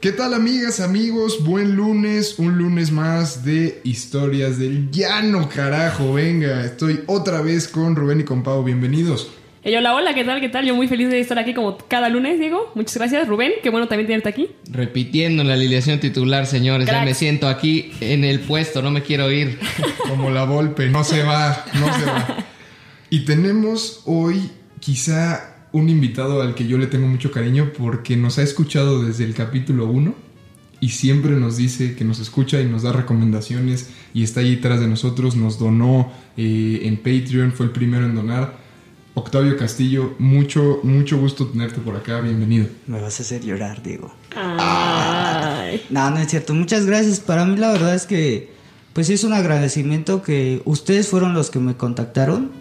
¿Qué 0.00 0.12
tal 0.12 0.32
amigas, 0.32 0.78
amigos? 0.78 1.42
Buen 1.42 1.74
lunes, 1.74 2.38
un 2.38 2.56
lunes 2.56 2.92
más 2.92 3.44
de 3.44 3.80
historias 3.82 4.56
del 4.56 4.92
llano, 4.92 5.48
carajo, 5.48 6.12
venga. 6.12 6.64
Estoy 6.64 7.00
otra 7.08 7.40
vez 7.40 7.66
con 7.66 7.96
Rubén 7.96 8.20
y 8.20 8.22
con 8.22 8.44
Pau, 8.44 8.62
bienvenidos. 8.62 9.28
Hey, 9.64 9.74
hola, 9.74 9.96
hola, 9.96 10.14
¿qué 10.14 10.22
tal? 10.22 10.40
¿Qué 10.40 10.48
tal? 10.48 10.64
Yo 10.64 10.76
muy 10.76 10.86
feliz 10.86 11.10
de 11.10 11.18
estar 11.18 11.36
aquí 11.40 11.52
como 11.52 11.76
cada 11.78 12.08
lunes, 12.10 12.38
Diego. 12.38 12.70
Muchas 12.76 12.96
gracias, 12.96 13.26
Rubén. 13.26 13.54
Qué 13.60 13.70
bueno 13.70 13.88
también 13.88 14.06
tenerte 14.06 14.28
aquí. 14.28 14.50
Repitiendo 14.70 15.42
la 15.42 15.54
alineación 15.54 15.98
titular, 15.98 16.46
señores. 16.46 16.86
Ya 16.86 17.04
me 17.04 17.14
siento 17.14 17.48
aquí 17.48 17.90
en 18.00 18.22
el 18.22 18.38
puesto, 18.38 18.82
no 18.82 18.92
me 18.92 19.02
quiero 19.02 19.32
ir. 19.32 19.58
Como 20.08 20.30
la 20.30 20.44
Volpe, 20.44 20.88
no 20.88 21.02
se 21.02 21.24
va, 21.24 21.64
no 21.74 21.98
se 21.98 22.04
va. 22.04 22.36
Y 23.10 23.24
tenemos 23.24 24.02
hoy 24.04 24.48
quizá 24.78 25.57
un 25.72 25.88
invitado 25.88 26.42
al 26.42 26.54
que 26.54 26.66
yo 26.66 26.78
le 26.78 26.86
tengo 26.86 27.06
mucho 27.06 27.30
cariño 27.30 27.72
porque 27.76 28.16
nos 28.16 28.38
ha 28.38 28.42
escuchado 28.42 29.04
desde 29.04 29.24
el 29.24 29.34
capítulo 29.34 29.86
1 29.86 30.14
y 30.80 30.90
siempre 30.90 31.32
nos 31.32 31.56
dice 31.56 31.94
que 31.96 32.04
nos 32.04 32.20
escucha 32.20 32.60
y 32.60 32.66
nos 32.66 32.82
da 32.82 32.92
recomendaciones 32.92 33.90
y 34.14 34.22
está 34.22 34.40
ahí 34.40 34.56
detrás 34.56 34.80
de 34.80 34.86
nosotros, 34.86 35.36
nos 35.36 35.58
donó 35.58 36.12
eh, 36.36 36.80
en 36.84 36.96
Patreon, 36.96 37.52
fue 37.52 37.66
el 37.66 37.72
primero 37.72 38.06
en 38.06 38.14
donar. 38.14 38.68
Octavio 39.14 39.56
Castillo, 39.56 40.14
mucho, 40.20 40.78
mucho 40.84 41.18
gusto 41.18 41.48
tenerte 41.48 41.80
por 41.80 41.96
acá, 41.96 42.20
bienvenido. 42.20 42.68
Me 42.86 43.00
vas 43.00 43.18
a 43.18 43.24
hacer 43.24 43.44
llorar, 43.44 43.82
Diego. 43.82 44.14
Ay. 44.36 45.82
No, 45.90 46.10
no 46.10 46.18
es 46.18 46.28
cierto. 46.28 46.54
Muchas 46.54 46.86
gracias. 46.86 47.20
Para 47.20 47.44
mí 47.44 47.56
la 47.56 47.72
verdad 47.72 47.94
es 47.94 48.06
que, 48.06 48.52
pues 48.92 49.10
es 49.10 49.24
un 49.24 49.32
agradecimiento 49.32 50.22
que 50.22 50.62
ustedes 50.64 51.08
fueron 51.08 51.34
los 51.34 51.50
que 51.50 51.58
me 51.58 51.76
contactaron 51.76 52.52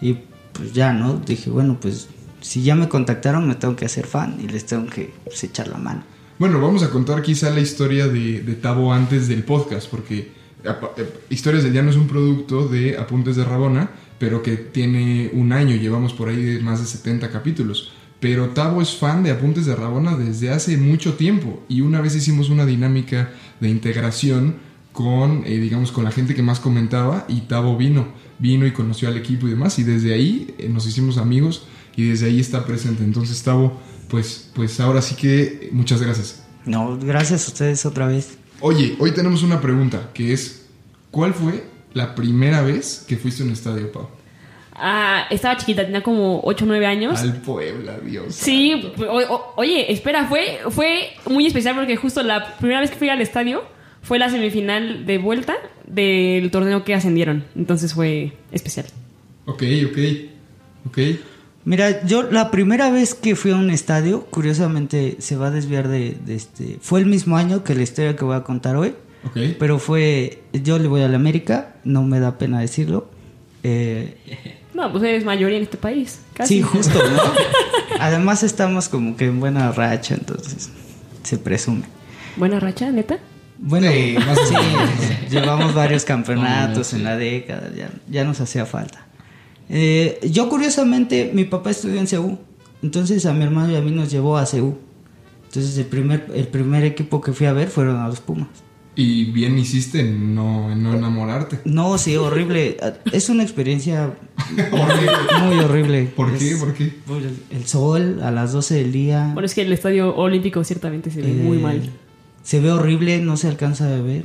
y 0.00 0.16
pues 0.52 0.72
ya, 0.72 0.92
¿no? 0.92 1.18
Dije, 1.18 1.50
bueno, 1.50 1.78
pues 1.80 2.08
si 2.48 2.62
ya 2.62 2.74
me 2.74 2.88
contactaron 2.88 3.46
me 3.46 3.56
tengo 3.56 3.76
que 3.76 3.84
hacer 3.84 4.06
fan 4.06 4.38
y 4.42 4.48
les 4.48 4.64
tengo 4.64 4.86
que 4.86 5.12
pues, 5.24 5.44
echar 5.44 5.68
la 5.68 5.76
mano. 5.76 6.02
Bueno, 6.38 6.62
vamos 6.62 6.82
a 6.82 6.88
contar 6.88 7.20
quizá 7.20 7.50
la 7.50 7.60
historia 7.60 8.08
de, 8.08 8.40
de 8.40 8.54
Tabo 8.54 8.90
antes 8.90 9.28
del 9.28 9.44
podcast, 9.44 9.90
porque 9.90 10.32
eh, 10.64 11.12
Historias 11.28 11.62
del 11.62 11.74
Llano 11.74 11.90
es 11.90 11.96
un 11.96 12.08
producto 12.08 12.66
de 12.66 12.96
Apuntes 12.96 13.36
de 13.36 13.44
Rabona, 13.44 13.90
pero 14.18 14.42
que 14.42 14.56
tiene 14.56 15.30
un 15.34 15.52
año, 15.52 15.76
llevamos 15.76 16.14
por 16.14 16.30
ahí 16.30 16.42
de 16.42 16.60
más 16.60 16.80
de 16.80 16.86
70 16.86 17.30
capítulos. 17.30 17.92
Pero 18.18 18.48
Tabo 18.48 18.80
es 18.80 18.96
fan 18.96 19.22
de 19.22 19.30
Apuntes 19.30 19.66
de 19.66 19.76
Rabona 19.76 20.16
desde 20.16 20.50
hace 20.50 20.78
mucho 20.78 21.14
tiempo 21.14 21.62
y 21.68 21.82
una 21.82 22.00
vez 22.00 22.16
hicimos 22.16 22.48
una 22.48 22.64
dinámica 22.64 23.30
de 23.60 23.68
integración 23.68 24.56
con, 24.92 25.42
eh, 25.44 25.58
digamos, 25.58 25.92
con 25.92 26.02
la 26.02 26.12
gente 26.12 26.34
que 26.34 26.42
más 26.42 26.60
comentaba 26.60 27.26
y 27.28 27.42
Tabo 27.42 27.76
vino, 27.76 28.08
vino 28.38 28.66
y 28.66 28.72
conoció 28.72 29.08
al 29.08 29.18
equipo 29.18 29.46
y 29.46 29.50
demás 29.50 29.78
y 29.78 29.82
desde 29.82 30.14
ahí 30.14 30.54
eh, 30.58 30.70
nos 30.70 30.86
hicimos 30.86 31.18
amigos 31.18 31.66
y 31.98 32.10
desde 32.10 32.26
ahí 32.26 32.38
está 32.38 32.64
presente. 32.64 33.02
Entonces 33.02 33.42
Tabo, 33.42 33.76
pues, 34.08 34.50
pues 34.54 34.78
ahora 34.78 35.02
sí 35.02 35.16
que 35.16 35.68
muchas 35.72 36.00
gracias. 36.00 36.44
No, 36.64 36.96
gracias 36.96 37.44
a 37.46 37.48
ustedes 37.48 37.84
otra 37.84 38.06
vez. 38.06 38.38
Oye, 38.60 38.94
hoy 39.00 39.10
tenemos 39.12 39.42
una 39.42 39.60
pregunta 39.60 40.10
que 40.14 40.32
es, 40.32 40.66
¿cuál 41.10 41.34
fue 41.34 41.64
la 41.94 42.14
primera 42.14 42.62
vez 42.62 43.04
que 43.08 43.16
fuiste 43.16 43.42
a 43.42 43.46
un 43.46 43.52
estadio, 43.52 43.90
Pau? 43.90 44.08
Ah, 44.80 45.24
estaba 45.30 45.56
chiquita, 45.56 45.84
tenía 45.84 46.04
como 46.04 46.40
8 46.44 46.64
o 46.64 46.68
9 46.68 46.86
años. 46.86 47.18
Al 47.20 47.40
Puebla, 47.40 47.98
Dios. 47.98 48.32
Sí, 48.32 48.92
o- 48.96 49.34
o- 49.34 49.52
oye, 49.56 49.92
espera, 49.92 50.28
fue, 50.28 50.58
fue 50.70 51.14
muy 51.28 51.46
especial 51.48 51.74
porque 51.74 51.96
justo 51.96 52.22
la 52.22 52.56
primera 52.58 52.80
vez 52.80 52.90
que 52.90 52.96
fui 52.96 53.08
al 53.08 53.20
estadio 53.20 53.64
fue 54.02 54.20
la 54.20 54.30
semifinal 54.30 55.04
de 55.04 55.18
vuelta 55.18 55.56
del 55.88 56.52
torneo 56.52 56.84
que 56.84 56.94
ascendieron. 56.94 57.44
Entonces 57.56 57.92
fue 57.92 58.34
especial. 58.52 58.86
Ok, 59.46 59.64
ok, 59.90 59.98
ok. 60.86 60.98
Mira, 61.64 62.04
yo 62.06 62.22
la 62.22 62.50
primera 62.50 62.90
vez 62.90 63.14
que 63.14 63.36
fui 63.36 63.50
a 63.50 63.56
un 63.56 63.70
estadio, 63.70 64.24
curiosamente 64.26 65.16
se 65.20 65.36
va 65.36 65.48
a 65.48 65.50
desviar 65.50 65.88
de, 65.88 66.16
de 66.24 66.34
este... 66.34 66.78
Fue 66.80 67.00
el 67.00 67.06
mismo 67.06 67.36
año 67.36 67.62
que 67.64 67.74
la 67.74 67.82
historia 67.82 68.16
que 68.16 68.24
voy 68.24 68.36
a 68.36 68.42
contar 68.44 68.76
hoy. 68.76 68.94
Ok. 69.26 69.36
Pero 69.58 69.78
fue, 69.78 70.42
yo 70.52 70.78
le 70.78 70.88
voy 70.88 71.02
a 71.02 71.08
la 71.08 71.16
América, 71.16 71.74
no 71.84 72.04
me 72.04 72.20
da 72.20 72.38
pena 72.38 72.60
decirlo. 72.60 73.10
Eh, 73.64 74.16
No, 74.72 74.90
pues 74.92 75.02
eres 75.04 75.24
mayoría 75.24 75.56
en 75.58 75.64
este 75.64 75.76
país. 75.76 76.20
Casi. 76.34 76.54
sí, 76.56 76.62
justo, 76.62 76.98
¿no? 76.98 77.22
Además 78.00 78.42
estamos 78.44 78.88
como 78.88 79.16
que 79.16 79.26
en 79.26 79.40
buena 79.40 79.72
racha, 79.72 80.14
entonces 80.14 80.70
se 81.24 81.36
presume. 81.36 81.82
Buena 82.36 82.60
racha, 82.60 82.90
neta. 82.90 83.18
Bueno, 83.58 83.90
Sí, 83.90 84.16
sí, 84.16 84.54
llevamos 85.30 85.74
varios 85.74 86.04
campeonatos 86.06 86.92
en 86.94 87.02
la 87.02 87.16
década, 87.16 87.72
ya, 87.76 87.90
ya 88.08 88.22
nos 88.22 88.40
hacía 88.40 88.64
falta. 88.64 89.04
Eh, 89.68 90.18
yo 90.30 90.48
curiosamente, 90.48 91.30
mi 91.34 91.44
papá 91.44 91.70
estudió 91.70 91.98
en 92.00 92.06
CEU, 92.06 92.38
entonces 92.82 93.26
a 93.26 93.32
mi 93.34 93.44
hermano 93.44 93.72
y 93.72 93.76
a 93.76 93.80
mí 93.80 93.90
nos 93.90 94.10
llevó 94.10 94.36
a 94.38 94.46
CEU. 94.46 94.76
Entonces 95.46 95.76
el 95.78 95.86
primer, 95.86 96.26
el 96.34 96.46
primer 96.48 96.84
equipo 96.84 97.20
que 97.20 97.32
fui 97.32 97.46
a 97.46 97.52
ver 97.52 97.68
fueron 97.68 97.96
a 97.96 98.08
los 98.08 98.20
Pumas. 98.20 98.48
Y 98.94 99.26
bien 99.26 99.56
hiciste 99.56 100.00
en 100.00 100.34
no, 100.34 100.72
en 100.72 100.82
no 100.82 100.92
enamorarte. 100.92 101.60
No, 101.64 101.96
sí, 101.98 102.16
horrible. 102.16 102.76
Es 103.12 103.28
una 103.28 103.44
experiencia 103.44 104.12
Horrible. 104.72 105.12
muy 105.44 105.58
horrible. 105.60 106.04
¿Por 106.16 106.36
qué? 106.36 106.50
Es- 106.50 106.56
¿Por 106.58 106.74
qué? 106.74 106.92
por 107.06 107.18
el, 107.22 107.36
el 107.50 107.66
sol 107.66 108.20
a 108.22 108.30
las 108.32 108.52
12 108.52 108.74
del 108.74 108.90
día. 108.92 109.30
Bueno, 109.34 109.46
es 109.46 109.54
que 109.54 109.62
el 109.62 109.72
estadio 109.72 110.14
olímpico 110.16 110.64
ciertamente 110.64 111.10
se 111.12 111.22
ve 111.22 111.28
muy 111.32 111.58
Eh, 111.58 111.60
mal. 111.60 111.90
Se 112.42 112.60
ve 112.60 112.72
horrible, 112.72 113.20
no 113.20 113.36
se 113.36 113.46
alcanza 113.48 113.86
a 113.94 114.00
ver. 114.00 114.24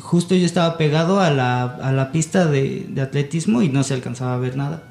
Justo 0.00 0.34
yo 0.34 0.44
estaba 0.46 0.76
pegado 0.78 1.20
a 1.20 1.30
la, 1.30 1.62
a 1.64 1.92
la 1.92 2.12
pista 2.12 2.46
de, 2.46 2.86
de 2.88 3.00
atletismo 3.00 3.62
y 3.62 3.68
no 3.68 3.82
se 3.82 3.94
alcanzaba 3.94 4.34
a 4.34 4.38
ver 4.38 4.56
nada. 4.56 4.82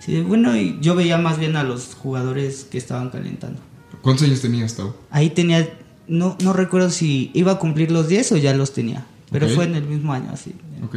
Sí, 0.00 0.20
bueno, 0.20 0.56
y 0.56 0.78
yo 0.80 0.94
veía 0.94 1.16
más 1.18 1.38
bien 1.38 1.56
a 1.56 1.62
los 1.62 1.94
jugadores 1.94 2.66
que 2.70 2.76
estaban 2.78 3.10
calentando. 3.10 3.60
¿Cuántos 4.02 4.26
años 4.26 4.40
tenías, 4.42 4.74
Tabo? 4.76 4.94
Ahí 5.10 5.30
tenía, 5.30 5.66
no, 6.08 6.36
no 6.42 6.52
recuerdo 6.52 6.90
si 6.90 7.30
iba 7.32 7.52
a 7.52 7.58
cumplir 7.58 7.90
los 7.90 8.08
10 8.08 8.32
o 8.32 8.36
ya 8.36 8.52
los 8.54 8.74
tenía, 8.74 9.06
pero 9.30 9.46
Ok. 9.46 9.52
fue 9.52 9.64
en 9.64 9.76
el 9.76 9.84
mismo 9.84 10.12
año, 10.12 10.28
así. 10.32 10.52
Ok. 10.84 10.96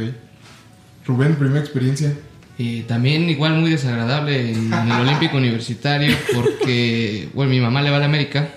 Rubén, 1.06 1.36
primera 1.36 1.60
experiencia. 1.60 2.14
Eh, 2.58 2.84
también 2.88 3.30
igual 3.30 3.54
muy 3.60 3.70
desagradable 3.70 4.50
en, 4.52 4.72
en 4.72 4.90
el 4.90 5.00
Olímpico 5.00 5.36
Universitario 5.38 6.14
porque, 6.34 7.30
bueno, 7.34 7.50
mi 7.50 7.60
mamá 7.60 7.80
le 7.82 7.90
va 7.90 7.96
a 7.96 8.00
la 8.00 8.06
América 8.06 8.50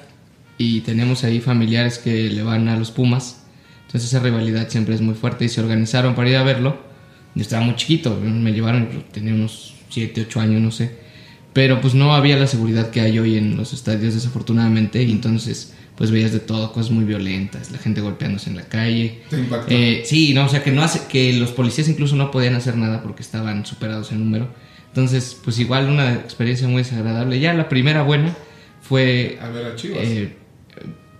y 0.58 0.82
tenemos 0.82 1.24
ahí 1.24 1.40
familiares 1.40 1.98
que 2.00 2.30
le 2.30 2.44
van 2.44 2.68
a 2.68 2.76
los 2.78 2.92
Pumas. 2.92 3.41
Entonces 3.92 4.14
esa 4.14 4.24
rivalidad 4.24 4.70
siempre 4.70 4.96
es 4.96 5.02
muy 5.02 5.16
fuerte 5.16 5.44
y 5.44 5.50
se 5.50 5.60
organizaron 5.60 6.16
para 6.16 6.30
ir 6.30 6.38
a 6.38 6.44
verlo. 6.44 6.78
Yo 7.36 7.42
estaba 7.42 7.62
muy 7.64 7.76
chiquito, 7.76 8.18
me 8.18 8.54
llevaron, 8.54 8.88
tenía 9.12 9.34
unos 9.34 9.74
7, 9.90 10.26
8 10.28 10.40
años, 10.40 10.62
no 10.62 10.72
sé. 10.72 10.92
Pero 11.52 11.82
pues 11.82 11.94
no 11.94 12.14
había 12.16 12.38
la 12.38 12.48
seguridad 12.48 12.90
que 12.90 13.02
hay 13.02 13.20
hoy 13.20 13.38
en 13.38 13.58
los 13.58 13.74
estadios 13.74 14.14
desafortunadamente 14.14 15.04
y 15.04 15.12
entonces 15.12 15.74
pues 15.98 16.10
veías 16.10 16.32
de 16.32 16.40
todo, 16.40 16.72
cosas 16.72 16.90
muy 16.92 17.04
violentas, 17.04 17.70
la 17.72 17.78
gente 17.78 18.00
golpeándose 18.00 18.50
en 18.50 18.56
la 18.56 18.64
calle. 18.64 19.20
¿Te 19.30 19.38
impactó? 19.38 19.68
Eh, 19.70 20.04
sí, 20.06 20.34
no, 20.34 20.46
o 20.46 20.50
sea 20.50 20.64
que 20.64 20.72
no 20.72 20.82
hace, 20.82 21.02
que 21.10 21.34
los 21.34 21.52
policías 21.52 21.90
incluso 21.90 22.16
no 22.16 22.32
podían 22.32 22.56
hacer 22.56 22.78
nada 22.78 23.04
porque 23.04 23.22
estaban 23.22 23.66
superados 23.66 24.14
en 24.14 24.20
número. 24.20 24.48
Entonces, 24.88 25.38
pues 25.44 25.60
igual 25.60 25.90
una 25.90 26.14
experiencia 26.14 26.68
muy 26.68 26.84
desagradable. 26.84 27.40
Ya 27.40 27.54
la 27.54 27.70
primera 27.70 28.04
buena 28.04 28.36
fue 28.82 29.38
A 29.42 29.50
ver, 29.50 29.66
a 29.66 29.76
Chivas. 29.76 30.00
eh, 30.02 30.38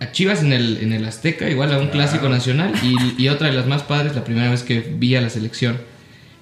a 0.02 0.12
Chivas 0.12 0.42
en 0.42 0.52
el, 0.52 0.78
en 0.78 0.92
el 0.92 1.04
Azteca, 1.04 1.48
igual 1.48 1.72
a 1.72 1.78
un 1.78 1.88
clásico 1.88 2.28
nacional. 2.28 2.72
Y, 2.82 3.22
y 3.22 3.28
otra 3.28 3.48
de 3.48 3.54
las 3.54 3.66
más 3.66 3.82
padres, 3.82 4.14
la 4.14 4.24
primera 4.24 4.50
vez 4.50 4.62
que 4.62 4.80
vi 4.80 5.14
a 5.14 5.20
la 5.20 5.30
selección, 5.30 5.78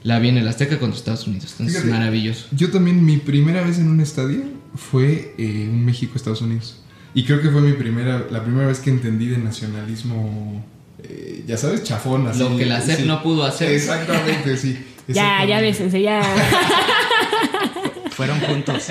la 0.02 0.18
vi 0.18 0.28
en 0.28 0.38
el 0.38 0.48
Azteca 0.48 0.78
contra 0.78 0.98
Estados 0.98 1.26
Unidos. 1.26 1.52
Entonces, 1.52 1.82
Fíjate, 1.82 1.90
maravilloso. 1.90 2.46
Yo 2.52 2.70
también, 2.70 3.04
mi 3.04 3.18
primera 3.18 3.62
vez 3.62 3.78
en 3.78 3.88
un 3.88 4.00
estadio 4.00 4.42
fue 4.74 5.34
eh, 5.36 5.68
un 5.70 5.84
México-Estados 5.84 6.40
Unidos. 6.40 6.80
Y 7.12 7.24
creo 7.24 7.42
que 7.42 7.50
fue 7.50 7.60
mi 7.60 7.72
primera, 7.72 8.26
la 8.30 8.42
primera 8.42 8.66
vez 8.66 8.78
que 8.78 8.90
entendí 8.90 9.26
de 9.26 9.38
nacionalismo, 9.38 10.64
eh, 11.02 11.44
ya 11.46 11.56
sabes, 11.56 11.84
chafón. 11.84 12.28
Así, 12.28 12.38
Lo 12.38 12.56
que 12.56 12.66
la 12.66 12.80
SEP 12.80 13.00
sí. 13.00 13.04
no 13.06 13.22
pudo 13.22 13.44
hacer. 13.44 13.72
Exactamente, 13.72 14.56
sí. 14.56 14.78
Ya, 15.08 15.44
ya 15.44 15.60
bésense, 15.60 16.00
ya. 16.00 16.22
Fueron 18.10 18.40
juntos. 18.40 18.84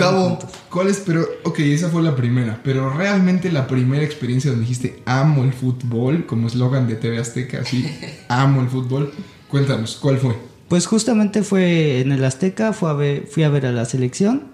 Tavo. 0.00 0.38
¿cuál 0.70 0.88
es? 0.88 1.02
Pero, 1.06 1.24
ok, 1.44 1.58
esa 1.60 1.88
fue 1.88 2.02
la 2.02 2.14
primera. 2.16 2.60
Pero 2.64 2.90
realmente 2.90 3.50
la 3.52 3.66
primera 3.66 4.04
experiencia 4.04 4.50
donde 4.50 4.64
dijiste 4.66 5.02
amo 5.06 5.44
el 5.44 5.52
fútbol, 5.52 6.26
como 6.26 6.46
eslogan 6.48 6.86
de 6.88 6.96
TV 6.96 7.18
Azteca, 7.18 7.60
así, 7.60 7.86
amo 8.28 8.60
el 8.62 8.68
fútbol. 8.68 9.12
Cuéntanos, 9.48 9.96
¿cuál 9.96 10.18
fue? 10.18 10.36
Pues 10.68 10.86
justamente 10.86 11.42
fue 11.42 12.00
en 12.00 12.10
el 12.12 12.24
Azteca, 12.24 12.72
fue 12.72 12.90
a 12.90 12.94
ver, 12.94 13.26
fui 13.30 13.42
a 13.44 13.48
ver 13.48 13.66
a 13.66 13.72
la 13.72 13.84
selección. 13.84 14.44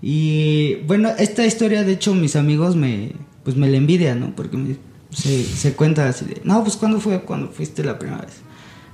Y 0.00 0.76
bueno, 0.86 1.10
esta 1.18 1.46
historia, 1.46 1.84
de 1.84 1.92
hecho, 1.92 2.14
mis 2.14 2.36
amigos 2.36 2.74
me, 2.76 3.12
pues 3.44 3.56
me 3.56 3.68
la 3.70 3.76
envidian, 3.76 4.20
¿no? 4.20 4.34
Porque 4.34 4.56
me- 4.56 4.76
se, 5.10 5.44
se 5.44 5.74
cuenta 5.74 6.08
así 6.08 6.24
de, 6.24 6.40
no, 6.44 6.62
pues 6.64 6.76
¿cuándo 6.76 6.98
fue 7.00 7.20
cuando 7.22 7.48
fuiste 7.50 7.84
la 7.84 7.98
primera 7.98 8.22
vez 8.22 8.34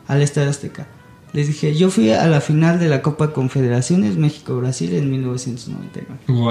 al 0.07 0.21
Estadio 0.21 0.51
Azteca? 0.51 0.87
Les 1.33 1.47
dije, 1.47 1.75
yo 1.75 1.91
fui 1.91 2.11
a 2.11 2.27
la 2.27 2.41
final 2.41 2.79
de 2.79 2.89
la 2.89 3.03
Copa 3.03 3.33
Confederaciones 3.33 4.17
México-Brasil 4.17 4.95
en 4.95 5.11
1999. 5.11 6.21
¡Wow! 6.29 6.49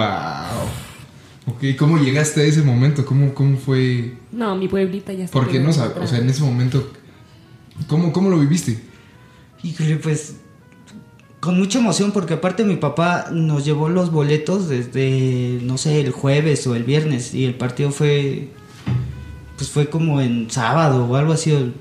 Ok, 1.47 1.77
¿cómo 1.77 1.97
llegaste 1.97 2.41
a 2.41 2.43
ese 2.43 2.61
momento? 2.61 3.05
¿Cómo, 3.05 3.33
cómo 3.33 3.57
fue? 3.57 4.13
No, 4.31 4.55
mi 4.55 4.67
pueblita 4.67 5.13
ya 5.13 5.25
está. 5.25 5.33
¿Por 5.33 5.49
qué 5.49 5.59
no 5.59 5.73
sabes? 5.73 5.97
O 5.97 6.07
sea, 6.07 6.19
en 6.19 6.29
ese 6.29 6.43
momento, 6.43 6.91
¿cómo, 7.87 8.11
cómo 8.11 8.29
lo 8.29 8.37
viviste? 8.37 8.79
Híjole, 9.63 9.95
pues 9.97 10.35
con 11.39 11.57
mucha 11.57 11.79
emoción 11.79 12.11
porque 12.11 12.33
aparte 12.33 12.65
mi 12.65 12.75
papá 12.75 13.27
nos 13.31 13.63
llevó 13.63 13.89
los 13.89 14.11
boletos 14.11 14.67
desde, 14.67 15.59
no 15.63 15.77
sé, 15.77 16.01
el 16.01 16.11
jueves 16.11 16.65
o 16.67 16.75
el 16.75 16.83
viernes 16.83 17.33
y 17.33 17.45
el 17.45 17.55
partido 17.55 17.91
fue, 17.91 18.49
pues 19.55 19.69
fue 19.69 19.89
como 19.89 20.19
en 20.19 20.49
sábado 20.49 21.05
o 21.05 21.15
algo 21.15 21.33
así. 21.33 21.73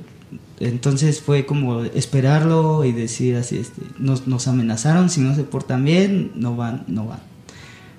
Entonces 0.58 1.20
fue 1.20 1.44
como 1.44 1.82
esperarlo 1.84 2.84
y 2.84 2.92
decir 2.92 3.36
así, 3.36 3.58
este, 3.58 3.82
nos, 3.98 4.48
amenazaron, 4.48 5.10
si 5.10 5.20
no 5.20 5.34
se 5.34 5.42
portan 5.44 5.84
bien, 5.84 6.32
no 6.34 6.56
van, 6.56 6.84
no 6.88 7.06
van. 7.06 7.20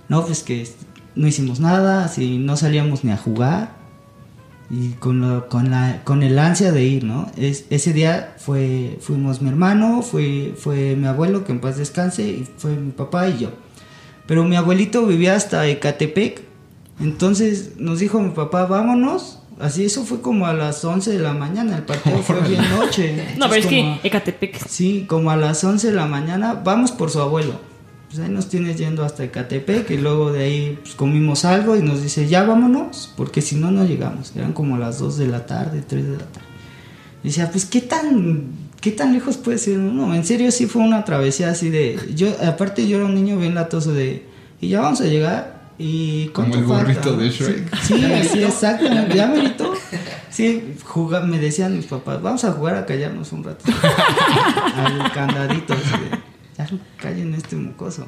No, 0.10 0.26
pues 0.26 0.42
que 0.44 0.62
este, 0.64 0.86
no 1.16 1.28
hicimos 1.28 1.60
nada, 1.60 2.06
así 2.06 2.38
no 2.40 2.58
salíamos 2.58 3.04
ni 3.04 3.12
a 3.12 3.18
jugar 3.18 3.76
y 4.72 4.90
con, 4.94 5.22
lo- 5.22 5.50
con, 5.50 5.70
la, 5.70 6.02
con 6.04 6.24
el 6.24 6.40
ansia 6.40 6.72
de 6.72 6.84
ir, 6.84 7.04
¿no? 7.04 7.32
Es, 7.38 7.66
ese 7.70 7.94
día 7.94 8.36
fuimos 9.00 9.42
mi 9.42 9.50
hermano, 9.50 10.02
fue, 10.02 10.54
fue 10.58 10.96
mi 10.96 11.06
abuelo, 11.08 11.46
que 11.46 11.52
en 11.52 11.60
paz 11.60 11.78
descanse, 11.78 12.24
y 12.24 12.48
fue 12.58 12.76
mi 12.76 12.92
papá 12.92 13.30
y 13.30 13.38
yo. 13.38 13.52
Pero 14.26 14.44
mi 14.44 14.56
abuelito 14.56 15.06
vivía 15.06 15.36
hasta 15.36 15.68
Ecatepec, 15.68 16.42
entonces 17.00 17.74
nos 17.78 18.00
dijo 18.00 18.20
mi 18.20 18.32
papá, 18.32 18.66
vámonos. 18.66 19.40
Así, 19.60 19.86
eso 19.86 20.04
fue 20.04 20.22
como 20.22 20.46
a 20.46 20.54
las 20.54 20.86
11 20.86 21.12
de 21.12 21.20
la 21.20 21.34
mañana, 21.34 21.76
el 21.78 21.84
partido 21.84 22.18
fue 22.20 22.40
bien 22.42 22.62
noche. 22.70 23.16
No, 23.38 23.50
pero 23.50 23.60
es 23.60 23.66
Entonces, 23.66 23.84
como- 23.84 24.02
que 24.02 24.08
Ecatepec. 24.08 24.68
Sí, 24.68 25.06
como 25.08 25.32
a 25.32 25.36
las 25.36 25.64
11 25.64 25.88
de 25.88 25.94
la 25.94 26.06
mañana, 26.06 26.54
vamos 26.64 26.92
por 26.92 27.10
su 27.10 27.20
abuelo. 27.20 27.54
Pues 28.08 28.20
ahí 28.20 28.30
nos 28.30 28.48
tienes 28.50 28.78
yendo 28.78 29.04
hasta 29.04 29.24
Ecatepec 29.24 29.90
y 29.92 29.98
luego 29.98 30.32
de 30.32 30.44
ahí 30.44 30.80
pues, 30.82 30.94
comimos 30.96 31.44
algo 31.44 31.76
y 31.76 31.82
nos 31.82 32.02
dice, 32.04 32.28
ya 32.28 32.44
vámonos, 32.44 33.12
porque 33.18 33.42
si 33.42 33.56
no, 33.56 33.72
no 33.72 33.84
llegamos. 33.84 34.32
Eran 34.36 34.54
como 34.54 34.78
las 34.78 35.00
2 35.00 35.18
de 35.18 35.28
la 35.28 35.46
tarde, 35.46 35.84
3 35.86 36.06
de 36.06 36.12
la 36.12 36.18
tarde. 36.26 36.48
Y 37.24 37.28
decía, 37.30 37.50
pues 37.52 37.66
qué 37.66 37.82
tan, 37.82 38.44
qué 38.80 38.92
tan 38.92 39.12
lejos 39.14 39.38
puede 39.38 39.58
ser 39.58 39.80
uno. 39.80 40.14
En 40.14 40.24
serio, 40.24 40.52
sí 40.52 40.68
fue 40.68 40.84
una 40.84 41.04
travesía 41.04 41.50
así 41.50 41.70
de... 41.72 42.00
yo 42.16 42.28
Aparte 42.48 42.88
yo 42.88 42.98
era 42.98 43.06
un 43.08 43.16
niño 43.16 43.38
bien 43.38 43.56
latoso 43.56 43.92
de... 43.92 44.24
Y 44.62 44.70
ya 44.70 44.82
vamos 44.82 45.02
a 45.02 45.06
llegar. 45.06 45.57
Y 45.80 46.28
Como 46.30 46.50
¿cuánto 46.50 46.58
el 46.60 46.64
burrito 46.82 47.02
falta?" 47.02 47.18
de 47.24 47.30
Shrek. 47.30 47.76
Sí, 47.82 48.06
sí, 48.32 48.44
exacto. 48.44 48.86
Ya 49.14 49.28
merito. 49.28 49.74
Sí, 50.30 50.76
juga- 50.84 51.22
me 51.22 51.40
decían 51.40 51.76
mis 51.76 51.86
papás, 51.86 52.22
vamos 52.22 52.44
a 52.46 52.52
jugar 52.52 52.76
a 52.76 52.86
callarnos 52.86 53.32
un 53.32 53.44
rato. 53.44 53.64
Al 54.76 55.12
candadito. 55.12 55.74
así 55.74 55.92
de, 55.92 56.20
ya 56.58 56.70
callen 57.02 57.34
este 57.34 57.56
mocoso. 57.56 58.08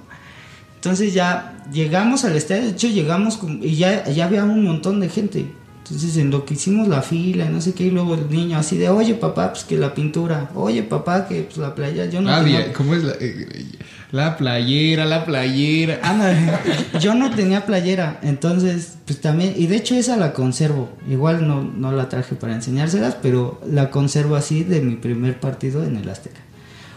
Entonces 0.75 1.13
ya 1.13 1.62
llegamos 1.74 2.24
al 2.24 2.36
estadio, 2.38 2.63
de 2.63 2.69
hecho 2.69 2.88
llegamos 2.88 3.36
con- 3.38 3.60
y 3.62 3.75
ya, 3.75 4.06
ya 4.07 4.25
había 4.25 4.44
un 4.45 4.63
montón 4.63 5.00
de 5.01 5.10
gente. 5.10 5.51
Entonces 5.83 6.16
en 6.18 6.30
lo 6.31 6.45
que 6.45 6.54
hicimos 6.54 6.88
la 6.88 7.01
fila 7.01 7.45
y 7.45 7.50
no 7.50 7.60
sé 7.62 7.74
qué, 7.74 7.86
y 7.86 7.92
luego 7.92 8.13
el 8.16 8.30
niño 8.30 8.57
así 8.57 8.77
de, 8.77 8.89
oye 8.89 9.16
papá, 9.16 9.51
pues 9.51 9.63
que 9.66 9.77
la 9.77 9.94
pintura, 9.94 10.50
oye 10.56 10.83
papá, 10.83 11.27
que 11.27 11.42
pues 11.44 11.57
la 11.57 11.75
playa, 11.75 12.06
yo 12.06 12.21
no 12.21 12.30
ah, 12.31 12.39
tenía- 12.44 12.68
di- 12.68 12.74
¿cómo 12.74 12.94
es 12.95 13.04
la, 13.04 13.13
eh, 13.19 13.66
la 14.11 14.38
playera, 14.38 15.06
la 15.06 15.25
playera? 15.25 16.00
Yo 17.00 17.13
no 17.13 17.29
tenía 17.31 17.65
playera, 17.65 18.19
entonces, 18.21 18.97
pues 19.06 19.21
también, 19.21 19.53
y 19.56 19.67
de 19.67 19.77
hecho 19.77 19.95
esa 19.95 20.17
la 20.17 20.33
conservo, 20.33 20.89
igual 21.07 21.47
no, 21.47 21.63
no 21.63 21.91
la 21.91 22.09
traje 22.09 22.35
para 22.35 22.53
enseñárselas, 22.53 23.15
pero 23.21 23.61
la 23.69 23.91
conservo 23.91 24.35
así 24.35 24.63
de 24.63 24.81
mi 24.81 24.95
primer 24.95 25.39
partido 25.39 25.83
en 25.83 25.97
el 25.97 26.09
Azteca. 26.09 26.41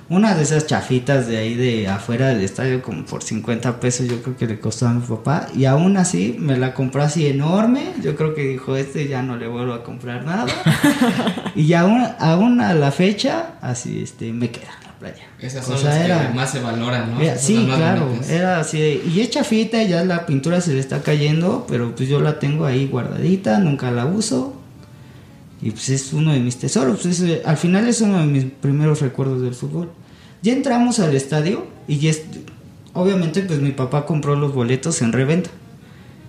Una 0.08 0.34
de 0.34 0.42
esas 0.42 0.66
chafitas 0.66 1.26
de 1.26 1.38
ahí 1.38 1.54
de 1.54 1.88
afuera 1.88 2.28
del 2.28 2.42
estadio, 2.42 2.82
como 2.82 3.06
por 3.06 3.22
50 3.22 3.80
pesos, 3.80 4.08
yo 4.08 4.20
creo 4.20 4.36
que 4.36 4.46
le 4.46 4.58
costó 4.60 4.86
a 4.86 4.92
mi 4.92 5.00
papá, 5.00 5.46
y 5.54 5.64
aún 5.64 5.96
así 5.96 6.36
me 6.38 6.58
la 6.58 6.74
compró 6.74 7.02
así 7.02 7.26
enorme, 7.26 7.92
yo 8.02 8.16
creo 8.16 8.34
que 8.34 8.42
dijo, 8.42 8.76
este 8.76 9.06
ya 9.08 9.22
no 9.22 9.36
le 9.36 9.46
vuelvo 9.48 9.72
a 9.74 9.84
comprar 9.84 10.24
nada, 10.24 10.46
y 11.54 11.72
aún, 11.74 12.06
aún 12.18 12.60
a 12.60 12.74
la 12.74 12.90
fecha, 12.90 13.54
así, 13.60 14.02
este, 14.02 14.32
me 14.32 14.50
queda 14.50 14.81
playa. 15.02 15.24
Esas 15.40 15.64
O 15.68 15.72
son 15.72 15.80
sea, 15.80 15.90
las 15.90 16.04
era- 16.04 16.28
que 16.28 16.34
más 16.34 16.50
se 16.50 16.60
valoran, 16.60 17.14
¿no? 17.14 17.20
era- 17.20 17.36
sí, 17.38 17.64
claro, 17.66 18.06
bonitas. 18.06 18.30
era 18.30 18.60
así 18.60 18.78
de- 18.80 19.02
y 19.12 19.20
es 19.20 19.30
chafita 19.30 19.82
y 19.82 19.88
ya 19.88 20.04
la 20.04 20.24
pintura 20.26 20.60
se 20.60 20.72
le 20.74 20.80
está 20.80 21.02
cayendo, 21.02 21.66
pero 21.68 21.94
pues 21.94 22.08
yo 22.08 22.20
la 22.20 22.38
tengo 22.38 22.64
ahí 22.64 22.86
guardadita, 22.86 23.58
nunca 23.58 23.90
la 23.90 24.06
uso. 24.06 24.54
Y 25.60 25.70
pues 25.70 25.88
es 25.90 26.12
uno 26.12 26.32
de 26.32 26.40
mis 26.40 26.56
tesoros, 26.58 27.00
pues 27.02 27.20
es, 27.20 27.44
al 27.46 27.56
final 27.56 27.86
es 27.88 28.00
uno 28.00 28.18
de 28.18 28.26
mis 28.26 28.44
primeros 28.44 29.00
recuerdos 29.00 29.42
del 29.42 29.54
fútbol. 29.54 29.90
Ya 30.42 30.52
entramos 30.52 30.98
al 31.00 31.14
estadio 31.14 31.66
y 31.86 31.98
ya 31.98 32.10
es- 32.10 32.22
obviamente 32.94 33.42
pues 33.42 33.60
mi 33.60 33.70
papá 33.72 34.06
compró 34.06 34.34
los 34.36 34.54
boletos 34.54 35.02
en 35.02 35.12
reventa. 35.12 35.50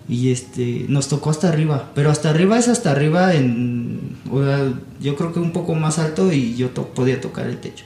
Y 0.10 0.32
este 0.34 0.86
nos 0.90 1.08
tocó 1.08 1.30
hasta 1.30 1.48
arriba, 1.48 1.92
pero 1.96 2.12
hasta 2.12 2.30
arriba 2.30 2.60
es 2.60 2.68
hasta 2.68 2.92
arriba 2.92 3.34
en 3.36 4.18
o 4.30 4.44
sea, 4.44 4.74
yo 5.00 5.16
creo 5.16 5.32
que 5.32 5.40
un 5.40 5.52
poco 5.52 5.76
más 5.76 5.98
alto 5.98 6.32
y 6.34 6.56
yo 6.56 6.70
to- 6.72 6.88
podía 6.94 7.22
tocar 7.22 7.48
el 7.48 7.58
techo. 7.58 7.86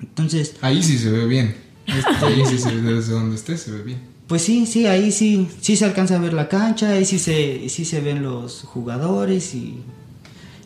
Entonces, 0.00 0.54
Ahí 0.60 0.82
sí 0.82 0.98
se 0.98 1.10
ve 1.10 1.26
bien. 1.26 1.56
Ahí 1.86 2.44
sí 2.46 2.58
se 2.58 2.74
ve 2.74 2.94
desde 2.94 3.12
donde 3.12 3.36
esté, 3.36 3.56
se 3.56 3.70
ve 3.70 3.82
bien. 3.82 4.00
Pues 4.26 4.42
sí, 4.42 4.66
sí, 4.66 4.86
ahí 4.86 5.12
sí, 5.12 5.48
sí 5.60 5.76
se 5.76 5.84
alcanza 5.84 6.16
a 6.16 6.18
ver 6.18 6.32
la 6.32 6.48
cancha, 6.48 6.90
ahí 6.90 7.04
sí 7.04 7.18
se, 7.18 7.68
sí 7.68 7.84
se 7.84 8.00
ven 8.00 8.22
los 8.22 8.62
jugadores 8.62 9.54
y, 9.54 9.78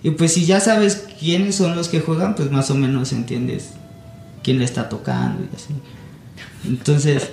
y 0.03 0.11
pues 0.13 0.33
si 0.33 0.47
ya 0.47 0.61
sabes 0.61 1.05
quiénes 1.19 1.57
son 1.57 1.77
los 1.77 1.89
que 1.89 2.01
juegan, 2.01 2.35
pues 2.35 2.51
más 2.51 2.71
o 2.71 2.75
menos 2.75 3.13
entiendes 3.13 3.71
quién 4.43 4.59
le 4.59 4.65
está 4.65 4.89
tocando 4.89 5.43
y 5.43 5.55
así. 5.55 5.75
Entonces, 6.67 7.31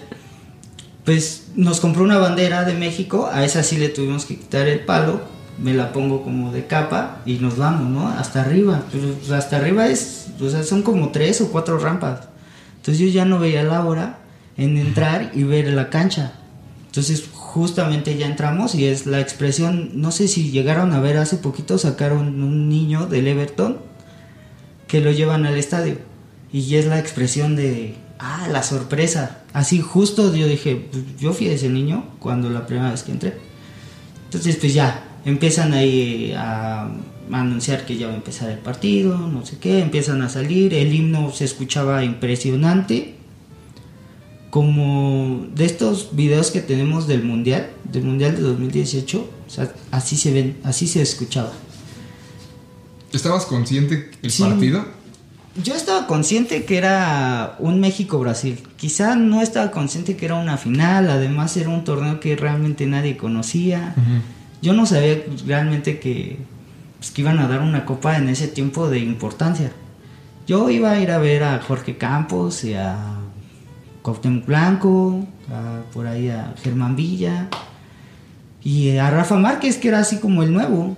pues 1.06 1.48
nos 1.56 1.80
compró 1.80 2.04
una 2.04 2.18
bandera 2.18 2.66
de 2.66 2.74
México, 2.74 3.30
a 3.32 3.46
esa 3.46 3.64
sí 3.64 3.78
le 3.78 3.88
tuvimos 3.88 4.26
que 4.26 4.38
quitar 4.38 4.68
el 4.68 4.82
palo, 4.82 5.22
me 5.59 5.74
la 5.74 5.92
pongo 5.92 6.24
como 6.24 6.51
de 6.51 6.68
capa 6.68 7.21
y 7.25 7.36
nos 7.36 7.57
vamos, 7.57 7.89
¿no? 7.89 8.07
Hasta 8.07 8.42
arriba, 8.42 8.83
pero 8.92 9.13
pues, 9.13 9.31
hasta 9.31 9.57
arriba 9.57 9.88
es, 9.88 10.27
o 10.39 10.50
sea, 10.50 10.63
son 10.63 10.83
como 10.83 11.09
tres 11.09 11.42
o 11.42 11.51
cuatro 11.51 11.80
rampas. 11.80 12.27
Entonces 12.77 13.00
yo 13.00 13.07
ya 13.12 13.25
no 13.25 13.39
veía 13.39 13.63
la 13.63 13.83
hora 13.86 14.19
en 14.56 14.77
entrar 14.77 15.31
y 15.33 15.44
ver 15.44 15.68
la 15.69 15.89
cancha. 15.89 16.33
Entonces 16.86 17.30
justamente 17.33 18.18
ya 18.18 18.27
entramos 18.27 18.75
y 18.75 18.86
es 18.86 19.06
la 19.06 19.19
expresión, 19.19 19.92
no 19.95 20.12
sé 20.12 20.27
si 20.27 20.51
llegaron 20.51 20.94
a 20.94 21.00
ver 21.00 21.18
hace 21.18 21.38
poquito, 21.38 21.77
sacaron 21.77 22.42
un 22.42 22.69
niño 22.69 23.07
del 23.07 23.27
Everton 23.27 23.80
que 24.88 25.01
lo 25.01 25.12
llevan 25.12 25.45
al 25.45 25.57
estadio. 25.57 25.98
Y 26.51 26.75
es 26.75 26.86
la 26.86 27.00
expresión 27.00 27.56
de, 27.56 27.95
ah, 28.19 28.47
la 28.52 28.64
sorpresa. 28.64 29.42
Así 29.54 29.81
justo 29.81 30.33
yo 30.33 30.47
dije, 30.47 30.87
pues, 30.92 31.04
yo 31.19 31.33
fui 31.33 31.47
ese 31.47 31.69
niño 31.69 32.06
cuando 32.19 32.49
la 32.49 32.66
primera 32.66 32.92
vez 32.92 33.04
que 33.04 33.11
entré. 33.11 33.37
Entonces 34.26 34.56
pues 34.57 34.73
ya, 34.73 35.06
empiezan 35.28 35.74
ahí 35.74 36.34
a, 36.36 36.90
anunciar 37.30 37.86
que 37.86 37.98
ya 37.98 38.07
va 38.07 38.14
a 38.14 38.16
empezar 38.16 38.50
el 38.50 38.60
partido, 38.60 39.18
no 39.18 39.46
sé 39.46 39.57
qué, 39.60 39.81
empiezan 39.81 40.22
a 40.22 40.30
salir, 40.30 40.74
el 40.74 40.94
himno 40.96 41.34
se 41.34 41.44
escuchaba 41.44 42.06
impresionante, 42.06 43.16
como 44.50 45.46
de 45.54 45.66
estos 45.66 46.16
videos 46.16 46.52
que 46.52 46.62
tenemos 46.62 47.06
del 47.06 47.26
mundial, 47.26 47.69
del 47.84 48.04
mundial 48.04 48.38
de 48.38 48.42
2018, 48.44 49.30
o 49.46 49.50
sea, 49.50 49.74
así 49.92 50.16
se 50.16 50.31
ven, 50.31 50.57
así 50.64 50.88
se 50.88 51.02
escuchaba. 51.02 51.52
¿Estabas 53.12 53.46
consciente 53.46 54.10
el 54.22 54.31
Sí. 54.31 54.44
partido? 54.44 54.86
Yo 55.62 55.74
estaba 55.74 56.07
consciente 56.07 56.64
que 56.64 56.78
era 56.78 57.57
un 57.60 57.80
México-Brasil. 57.81 58.60
Quizá 58.78 59.16
no 59.16 59.42
estaba 59.42 59.72
consciente 59.72 60.16
que 60.16 60.26
era 60.26 60.36
una 60.36 60.56
final. 60.57 61.10
Además, 61.10 61.57
era 61.57 61.69
un 61.69 61.84
torneo 61.84 62.19
que 62.19 62.36
realmente 62.36 62.86
nadie 62.86 63.18
conocía. 63.18 63.96
Yo 64.68 64.74
no 64.74 64.86
sabía 64.86 65.24
realmente 65.45 65.97
que, 65.97 66.40
pues, 66.97 67.12
que 67.12 67.21
iban 67.21 67.40
a 67.40 67.47
dar 67.47 67.62
una 67.62 67.86
copa 67.86 68.18
en 68.18 68.28
ese 68.28 68.50
tiempo 68.50 68.90
de 68.90 69.00
importancia. 69.00 69.71
Yo 70.45 70.69
iba 70.69 70.92
a 70.92 71.00
ir 71.00 71.09
a 71.12 71.19
ver 71.19 71.44
a 71.44 71.59
Jorge 71.59 71.95
Campos 71.95 72.66
y 72.66 72.74
a 72.74 72.97
Cuauhtémoc 74.02 74.45
Blanco, 74.45 75.26
a- 75.50 75.90
por 75.94 76.06
ahí 76.06 76.28
a 76.28 76.54
Germán 76.62 76.97
Villa 76.97 77.47
y 78.62 78.97
a 78.97 79.09
Rafa 79.09 79.38
Márquez, 79.38 79.78
que 79.78 79.88
era 79.88 80.00
así 80.00 80.18
como 80.18 80.44
el 80.44 80.52
nuevo. 80.52 80.97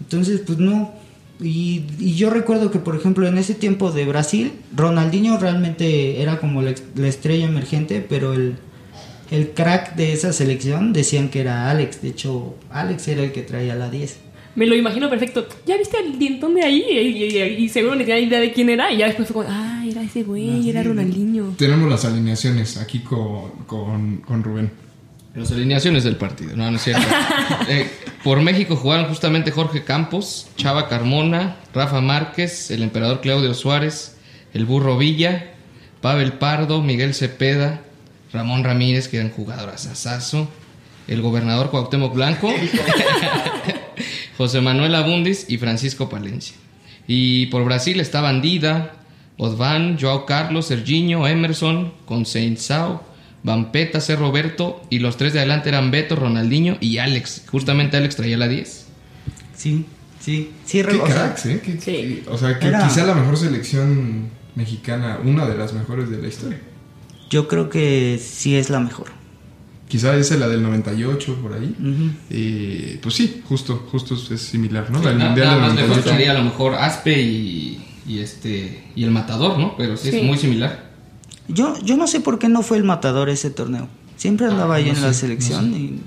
Entonces, 0.00 0.40
pues 0.40 0.56
no. 0.58 0.92
Y, 1.42 1.82
yo 2.16 2.30
recuerdo 2.30 2.70
que, 2.70 2.78
por 2.78 2.96
ejemplo, 2.96 3.28
en 3.28 3.36
ese 3.36 3.52
tiempo 3.54 3.90
de 3.92 4.06
Brasil, 4.06 4.52
Ronaldinho 4.74 5.36
realmente 5.36 6.22
era 6.22 6.40
como 6.40 6.62
la 6.62 6.72
estrella 7.06 7.44
emergente, 7.44 8.00
pero 8.08 8.32
el, 8.32 8.56
el 9.34 9.50
crack 9.50 9.94
de 9.96 10.12
esa 10.12 10.32
selección 10.32 10.92
decían 10.92 11.28
que 11.28 11.40
era 11.40 11.70
Alex. 11.70 12.00
De 12.02 12.08
hecho, 12.08 12.56
Alex 12.70 13.08
era 13.08 13.22
el 13.22 13.32
que 13.32 13.42
traía 13.42 13.74
la 13.74 13.90
10. 13.90 14.18
Me 14.56 14.66
lo 14.66 14.76
imagino 14.76 15.10
perfecto. 15.10 15.48
¿Ya 15.66 15.76
viste 15.76 15.96
el 15.98 16.18
dientón 16.18 16.54
de 16.54 16.62
ahí? 16.62 16.84
Y, 16.88 16.98
y- 16.98 17.24
y- 17.38 17.64
y 17.64 17.68
seguro 17.68 17.96
ni 17.96 18.04
tenía 18.04 18.20
idea 18.20 18.40
de 18.40 18.52
quién 18.52 18.68
era. 18.70 18.92
Y 18.92 18.98
ya 18.98 19.06
después 19.06 19.26
fue 19.28 19.44
como, 19.44 19.48
ah, 19.52 19.84
era 19.88 20.02
ese 20.02 20.22
güey, 20.22 20.70
era 20.70 20.82
Ronaldinho. 20.82 21.54
Tenemos 21.58 21.90
las 21.90 22.04
alineaciones 22.04 22.76
aquí 22.76 23.00
con, 23.00 23.50
con, 23.66 24.18
con 24.18 24.42
Rubén. 24.44 24.70
Las 25.34 25.50
alineaciones 25.50 26.04
del 26.04 26.14
partido, 26.14 26.54
no, 26.56 26.70
no 26.70 26.76
es 26.76 26.82
cierto. 26.84 27.02
Eh, 27.68 27.90
por 28.22 28.40
México 28.40 28.76
jugaron 28.76 29.06
justamente 29.06 29.50
Jorge 29.50 29.82
Campos, 29.82 30.46
Chava 30.56 30.88
Carmona, 30.88 31.56
Rafa 31.74 32.00
Márquez, 32.00 32.70
el 32.70 32.82
emperador 32.84 33.20
Claudio 33.20 33.52
Suárez, 33.54 34.16
el 34.52 34.64
Burro 34.64 34.96
Villa, 34.96 35.52
Pavel 36.00 36.34
Pardo, 36.34 36.80
Miguel 36.82 37.14
Cepeda, 37.14 37.82
Ramón 38.34 38.64
Ramírez, 38.64 39.08
que 39.08 39.16
eran 39.18 39.30
jugadoras 39.30 39.86
asazo, 39.86 40.48
el 41.08 41.22
gobernador 41.22 41.70
Cuauhtémoc 41.70 42.12
Blanco, 42.14 42.52
José 44.36 44.60
Manuel 44.60 44.94
Abundis 44.94 45.46
y 45.48 45.58
Francisco 45.58 46.08
Palencia. 46.08 46.56
Y 47.06 47.46
por 47.46 47.64
Brasil 47.64 48.00
estaban 48.00 48.42
Dida, 48.42 48.92
Odvan, 49.36 49.98
Joao 50.00 50.26
Carlos, 50.26 50.66
Serginho, 50.66 51.26
Emerson, 51.26 51.92
Consensao, 52.06 53.04
Vampeta, 53.42 54.00
C. 54.00 54.16
Roberto 54.16 54.82
y 54.90 54.98
los 55.00 55.16
tres 55.16 55.32
de 55.34 55.40
adelante 55.40 55.68
eran 55.68 55.90
Beto, 55.90 56.16
Ronaldinho 56.16 56.78
y 56.80 56.98
Alex. 56.98 57.42
Justamente 57.50 57.96
Alex 57.96 58.16
traía 58.16 58.38
la 58.38 58.48
10. 58.48 58.86
Sí, 59.54 59.84
sí, 60.18 60.50
sí, 60.64 60.82
Qué 60.82 60.96
o 60.96 61.06
sea, 61.06 61.14
cracks, 61.14 61.46
¿eh? 61.46 61.60
Qué- 61.64 61.80
Sí. 61.80 62.22
O 62.28 62.38
sea, 62.38 62.58
que 62.58 62.68
Era- 62.68 62.86
quizá 62.88 63.04
la 63.04 63.14
mejor 63.14 63.36
selección 63.36 64.30
mexicana, 64.54 65.18
una 65.22 65.46
de 65.46 65.56
las 65.58 65.72
mejores 65.74 66.08
de 66.10 66.22
la 66.22 66.28
historia. 66.28 66.58
Yo 67.34 67.48
creo 67.48 67.68
que 67.68 68.20
sí 68.24 68.54
es 68.56 68.70
la 68.70 68.78
mejor. 68.80 69.08
Quizá 69.88 70.16
esa 70.16 70.34
es 70.34 70.40
la 70.40 70.48
del 70.48 70.62
98, 70.62 71.36
por 71.42 71.52
ahí. 71.52 71.74
Pues 73.02 73.14
sí, 73.14 73.42
justo, 73.48 73.86
justo 73.90 74.14
es 74.14 74.40
similar, 74.40 74.88
¿no? 74.90 74.98
Sí, 75.00 75.04
La 75.04 75.10
del 75.10 75.18
Mundial 75.20 75.46
nada 75.46 75.56
del 75.58 75.66
más 75.66 75.74
le 75.74 75.80
98. 75.82 76.02
faltaría 76.08 76.30
a 76.30 76.34
lo 76.34 76.44
mejor 76.44 76.74
Aspe 76.74 77.20
y, 77.22 77.84
y 78.06 78.18
este 78.20 78.84
y 78.94 79.02
el 79.04 79.10
Matador, 79.10 79.58
¿no? 79.58 79.76
Pero 79.76 79.96
sí, 79.96 80.10
Sí. 80.10 80.18
es 80.18 80.22
muy 80.24 80.38
similar. 80.38 80.90
Yo, 81.48 81.74
yo 81.82 81.96
no 81.96 82.06
sé 82.06 82.20
por 82.20 82.38
qué 82.38 82.48
no 82.48 82.62
fue 82.62 82.78
el 82.78 82.84
matador 82.84 83.28
ese 83.28 83.50
torneo. 83.50 83.88
Siempre 84.16 84.46
andaba 84.46 84.76
ahí 84.76 84.86
no 84.86 84.92
en 84.92 85.02
la 85.02 85.12
selección 85.12 85.70
no 85.70 85.76
sé. 85.76 85.82
y 85.82 86.00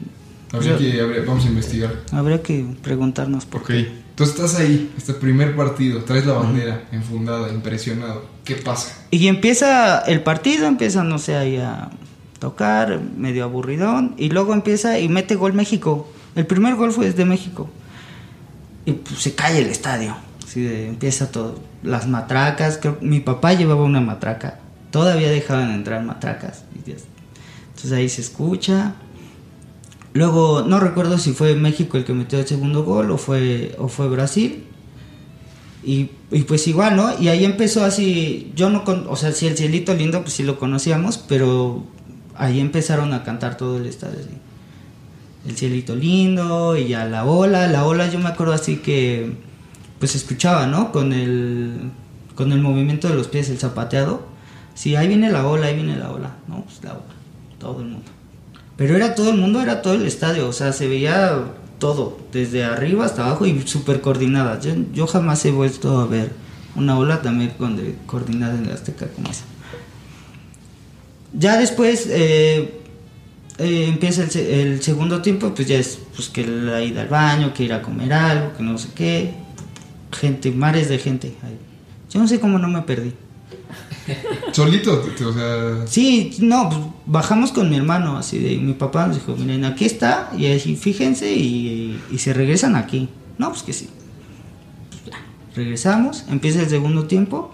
Habría 0.52 0.78
que, 0.78 1.02
habría- 1.02 1.22
vamos 1.28 1.46
a 1.46 1.48
investigar. 1.50 1.94
habría 2.12 2.42
que 2.42 2.66
preguntarnos 2.82 3.46
por 3.46 3.62
Ok, 3.62 3.72
entonces 4.18 4.36
estás 4.36 4.60
ahí, 4.60 4.92
este 4.98 5.14
primer 5.14 5.56
partido, 5.56 6.04
traes 6.04 6.26
la 6.26 6.34
bandera 6.34 6.86
enfundada, 6.92 7.50
impresionado. 7.54 8.26
¿Qué 8.44 8.56
pasa? 8.56 9.06
Y 9.12 9.28
empieza 9.28 10.00
el 10.00 10.22
partido, 10.24 10.66
empieza, 10.66 11.04
no 11.04 11.20
sé, 11.20 11.36
ahí 11.36 11.58
a 11.58 11.92
tocar, 12.40 13.00
medio 13.16 13.44
aburridón, 13.44 14.16
y 14.18 14.30
luego 14.30 14.56
empieza 14.56 14.98
y 14.98 15.08
mete 15.08 15.36
gol 15.36 15.54
México. 15.54 16.12
El 16.36 16.48
primer 16.48 16.74
gol 16.74 16.92
fue 16.92 17.12
de 17.12 17.26
México. 17.26 17.70
Y 18.86 18.94
pues, 18.94 19.20
se 19.20 19.36
cae 19.36 19.60
el 19.60 19.68
estadio. 19.68 20.18
Así 20.44 20.62
de- 20.62 20.88
empieza 20.88 21.32
todo. 21.32 21.60
Las 21.84 22.08
matracas, 22.08 22.80
creo 22.82 22.98
mi 23.02 23.20
papá 23.20 23.54
llevaba 23.54 23.84
una 23.84 24.02
matraca. 24.02 24.58
Todavía 24.90 25.30
dejaban 25.30 25.72
entrar 25.72 26.04
matracas. 26.04 26.64
Entonces 26.76 27.92
ahí 27.92 28.10
se 28.10 28.22
escucha. 28.22 28.96
Luego, 30.18 30.64
no 30.64 30.80
recuerdo 30.80 31.20
si 31.20 31.34
fue 31.34 31.54
México 31.54 31.96
el 31.96 32.04
que 32.04 32.12
metió 32.12 32.40
el 32.40 32.48
segundo 32.48 32.84
gol 32.84 33.12
o 33.12 33.20
fue, 33.20 33.76
o 33.78 33.88
fue 33.88 34.10
Brasil. 34.10 34.64
Y, 35.84 36.06
pues 36.48 36.68
igual, 36.68 36.96
¿no? 36.96 37.22
Y 37.22 37.28
ahí 37.28 37.46
empezó 37.46 37.86
así, 37.86 38.52
yo 38.56 38.72
no, 38.72 38.84
con, 38.84 39.06
o 39.08 39.16
sea, 39.16 39.32
sí, 39.32 39.46
el 39.46 39.56
cielito 39.56 39.94
lindo, 39.94 40.22
pues 40.22 40.34
sí 40.34 40.42
lo 40.42 40.58
conocíamos, 40.58 41.20
pero 41.20 41.84
ahí 42.36 42.60
empezaron 42.60 43.14
a 43.14 43.24
cantar 43.24 43.58
todo 43.58 43.78
el 43.78 43.86
estadio. 43.86 44.18
El 45.48 45.56
cielito 45.56 45.96
lindo 45.96 46.76
y 46.76 46.88
ya 46.88 47.06
la 47.06 47.24
ola, 47.24 47.68
la 47.68 47.86
ola 47.86 48.10
yo 48.10 48.18
me 48.18 48.30
acuerdo 48.30 48.54
así 48.54 48.78
que, 48.78 49.34
pues 50.00 50.16
escuchaba, 50.16 50.66
¿no? 50.66 50.92
Con 50.92 51.14
el, 51.14 51.92
con 52.34 52.52
el 52.52 52.60
movimiento 52.60 53.08
de 53.08 53.14
los 53.14 53.28
pies, 53.28 53.52
el 53.52 53.60
zapateado. 53.60 54.26
Sí, 54.74 54.96
ahí 54.96 55.08
viene 55.08 55.30
la 55.32 55.48
ola, 55.48 55.68
ahí 55.68 55.76
viene 55.76 55.96
la 55.96 56.10
ola, 56.10 56.38
¿no? 56.48 56.64
Pues 56.64 56.84
la 56.84 56.94
ola, 56.94 57.04
todo 57.60 57.82
el 57.82 57.90
mundo. 57.90 58.17
Pero 58.78 58.96
era 58.96 59.16
todo 59.16 59.32
el 59.32 59.38
mundo, 59.38 59.62
era 59.62 59.82
todo 59.82 59.96
el 59.96 60.06
estadio, 60.06 60.48
o 60.48 60.54
sea, 60.54 60.72
se 60.72 60.88
veía 60.88 61.46
todo, 61.80 62.20
desde 62.32 62.64
arriba 62.64 63.06
hasta 63.06 63.26
abajo 63.26 63.46
y 63.46 63.68
súper 63.68 64.02
coordinada. 64.02 64.60
Yo, 64.60 64.74
yo 64.94 65.08
jamás 65.08 65.44
he 65.46 65.52
vuelto 65.52 66.00
a 66.00 66.06
ver 66.06 66.32
una 66.76 66.98
ola 66.98 67.22
también 67.22 67.52
con 67.58 67.80
coordinada 68.06 68.54
en 68.54 68.68
la 68.68 68.76
Azteca 68.76 69.08
como 69.08 69.30
esa. 69.30 69.44
Ya 71.34 71.58
después 71.58 72.08
eh, 72.10 72.82
eh, 73.58 73.86
empieza 73.88 74.24
el, 74.24 74.38
el 74.38 74.82
segundo 74.84 75.22
tiempo, 75.22 75.54
pues 75.56 75.68
ya 75.68 75.78
es 75.78 76.00
pues, 76.16 76.30
que 76.30 76.46
la 76.46 76.82
ida 76.82 77.02
al 77.02 77.08
baño, 77.08 77.54
que 77.54 77.64
ir 77.64 77.74
a 77.74 77.82
comer 77.82 78.14
algo, 78.14 78.54
que 78.56 78.64
no 78.64 78.78
sé 78.78 78.90
qué. 78.96 79.34
Gente, 80.12 80.52
mares 80.52 80.88
de 80.88 81.00
gente. 81.00 81.34
Yo 82.12 82.20
no 82.20 82.28
sé 82.28 82.40
cómo 82.40 82.60
no 82.60 82.68
me 82.68 82.82
perdí. 82.84 83.14
Solito. 84.52 85.04
Sí, 85.86 86.36
no, 86.40 86.70
pues, 86.70 86.82
bajamos 87.06 87.52
con 87.52 87.70
mi 87.70 87.76
hermano, 87.76 88.18
así 88.18 88.40
de, 88.40 88.58
mi 88.58 88.74
papá 88.74 89.08
nos 89.08 89.18
dijo, 89.18 89.36
miren, 89.36 89.66
aquí 89.66 89.86
está, 89.86 90.32
y 90.38 90.48
así, 90.48 90.76
fíjense, 90.76 91.32
y, 91.34 92.00
se 92.18 92.34
regresan 92.34 92.76
aquí. 92.76 93.10
No, 93.38 93.50
pues 93.50 93.64
que 93.64 93.74
sí. 93.74 93.90
Pues 95.04 95.16
regresamos, 95.56 96.26
empieza 96.30 96.62
el 96.62 96.70
segundo 96.70 97.06
tiempo, 97.06 97.52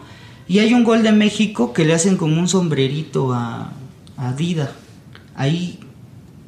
y 0.47 0.59
hay 0.59 0.73
un 0.73 0.83
gol 0.83 1.03
de 1.03 1.11
México 1.11 1.73
que 1.73 1.85
le 1.85 1.93
hacen 1.93 2.17
como 2.17 2.39
un 2.39 2.47
sombrerito 2.47 3.33
a, 3.33 3.71
a 4.17 4.33
Dida. 4.33 4.71
Ahí 5.35 5.79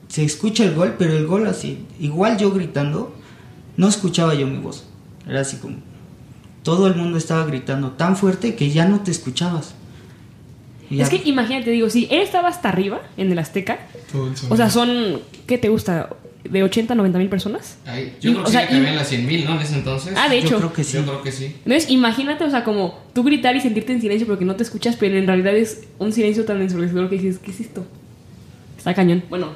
se 0.08 0.24
escucha 0.24 0.64
el 0.64 0.76
gol, 0.76 0.96
pero 0.98 1.18
el 1.18 1.26
gol 1.26 1.48
así, 1.48 1.86
igual 2.00 2.38
yo 2.38 2.52
gritando, 2.52 3.16
no 3.78 3.88
escuchaba 3.88 4.36
yo 4.36 4.48
mi 4.48 4.58
voz. 4.58 4.86
Era 5.28 5.42
así 5.42 5.58
como, 5.58 5.78
todo 6.64 6.88
el 6.88 6.96
mundo 6.96 7.18
estaba 7.18 7.46
gritando 7.46 7.92
tan 7.92 8.16
fuerte 8.16 8.56
que 8.56 8.70
ya 8.70 8.86
no 8.86 9.02
te 9.02 9.12
escuchabas. 9.12 9.74
Y 10.90 11.02
Es 11.02 11.10
ya- 11.10 11.18
que 11.22 11.28
imagínate, 11.30 11.72
digo, 11.72 11.90
si 11.90 12.08
él 12.12 12.22
estaba 12.22 12.50
hasta 12.50 12.70
arriba 12.70 13.02
en 13.18 13.32
el 13.32 13.40
Azteca, 13.40 13.80
Todo 14.12 14.28
el 14.28 14.34
o 14.50 14.56
sea, 14.58 14.70
son, 14.70 15.22
¿qué 15.48 15.58
te 15.58 15.70
gusta? 15.70 16.10
¿De 16.44 16.62
80 16.62 16.94
a 16.94 16.96
90 16.96 17.18
mil 17.18 17.28
personas? 17.28 17.78
Ay, 17.88 18.14
yo 18.22 18.30
Y- 18.30 18.34
creo 18.34 18.44
que 18.44 18.50
o 18.50 18.52
sea, 18.52 18.62
sí 18.68 18.74
cabían 18.76 18.94
y- 18.94 18.96
las 18.98 19.08
100 19.10 19.26
mil, 19.26 19.46
¿no? 19.46 19.56
En 19.56 19.62
ese 19.62 19.74
entonces. 19.76 20.14
Ah, 20.16 20.30
de 20.30 20.40
Yo 20.42 20.48
hecho. 20.48 20.58
creo 20.58 20.74
que 20.74 20.84
sí. 20.84 20.94
Yo 20.98 21.04
creo 21.04 21.22
que 21.24 21.32
sí. 21.32 21.46
Entonces, 21.66 21.90
imagínate, 21.90 22.44
o 22.44 22.50
sea, 22.52 22.64
como 22.64 23.00
tú 23.14 23.24
gritar 23.24 23.56
y 23.56 23.62
sentirte 23.62 23.94
en 23.94 24.02
silencio 24.02 24.28
porque 24.28 24.46
no 24.46 24.56
te 24.56 24.62
escuchas, 24.62 24.96
pero 25.00 25.18
en 25.18 25.26
realidad 25.26 25.56
es 25.56 25.86
un 25.98 26.14
silencio 26.14 26.46
tan 26.46 26.62
ensordecedor 26.62 27.10
que 27.10 27.16
dices, 27.18 27.40
¿qué 27.40 27.50
es 27.50 27.62
esto? 27.62 27.84
Está 28.78 28.94
cañón. 28.94 29.24
Bueno, 29.30 29.54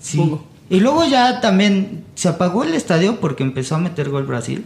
Sí. 0.00 0.16
supongo. 0.16 0.46
Y 0.70 0.80
luego 0.80 1.04
ya 1.06 1.40
también 1.42 2.04
se 2.14 2.28
apagó 2.28 2.64
el 2.64 2.72
estadio 2.72 3.20
porque 3.20 3.42
empezó 3.42 3.74
a 3.74 3.78
meter 3.78 4.08
gol 4.08 4.24
Brasil. 4.24 4.64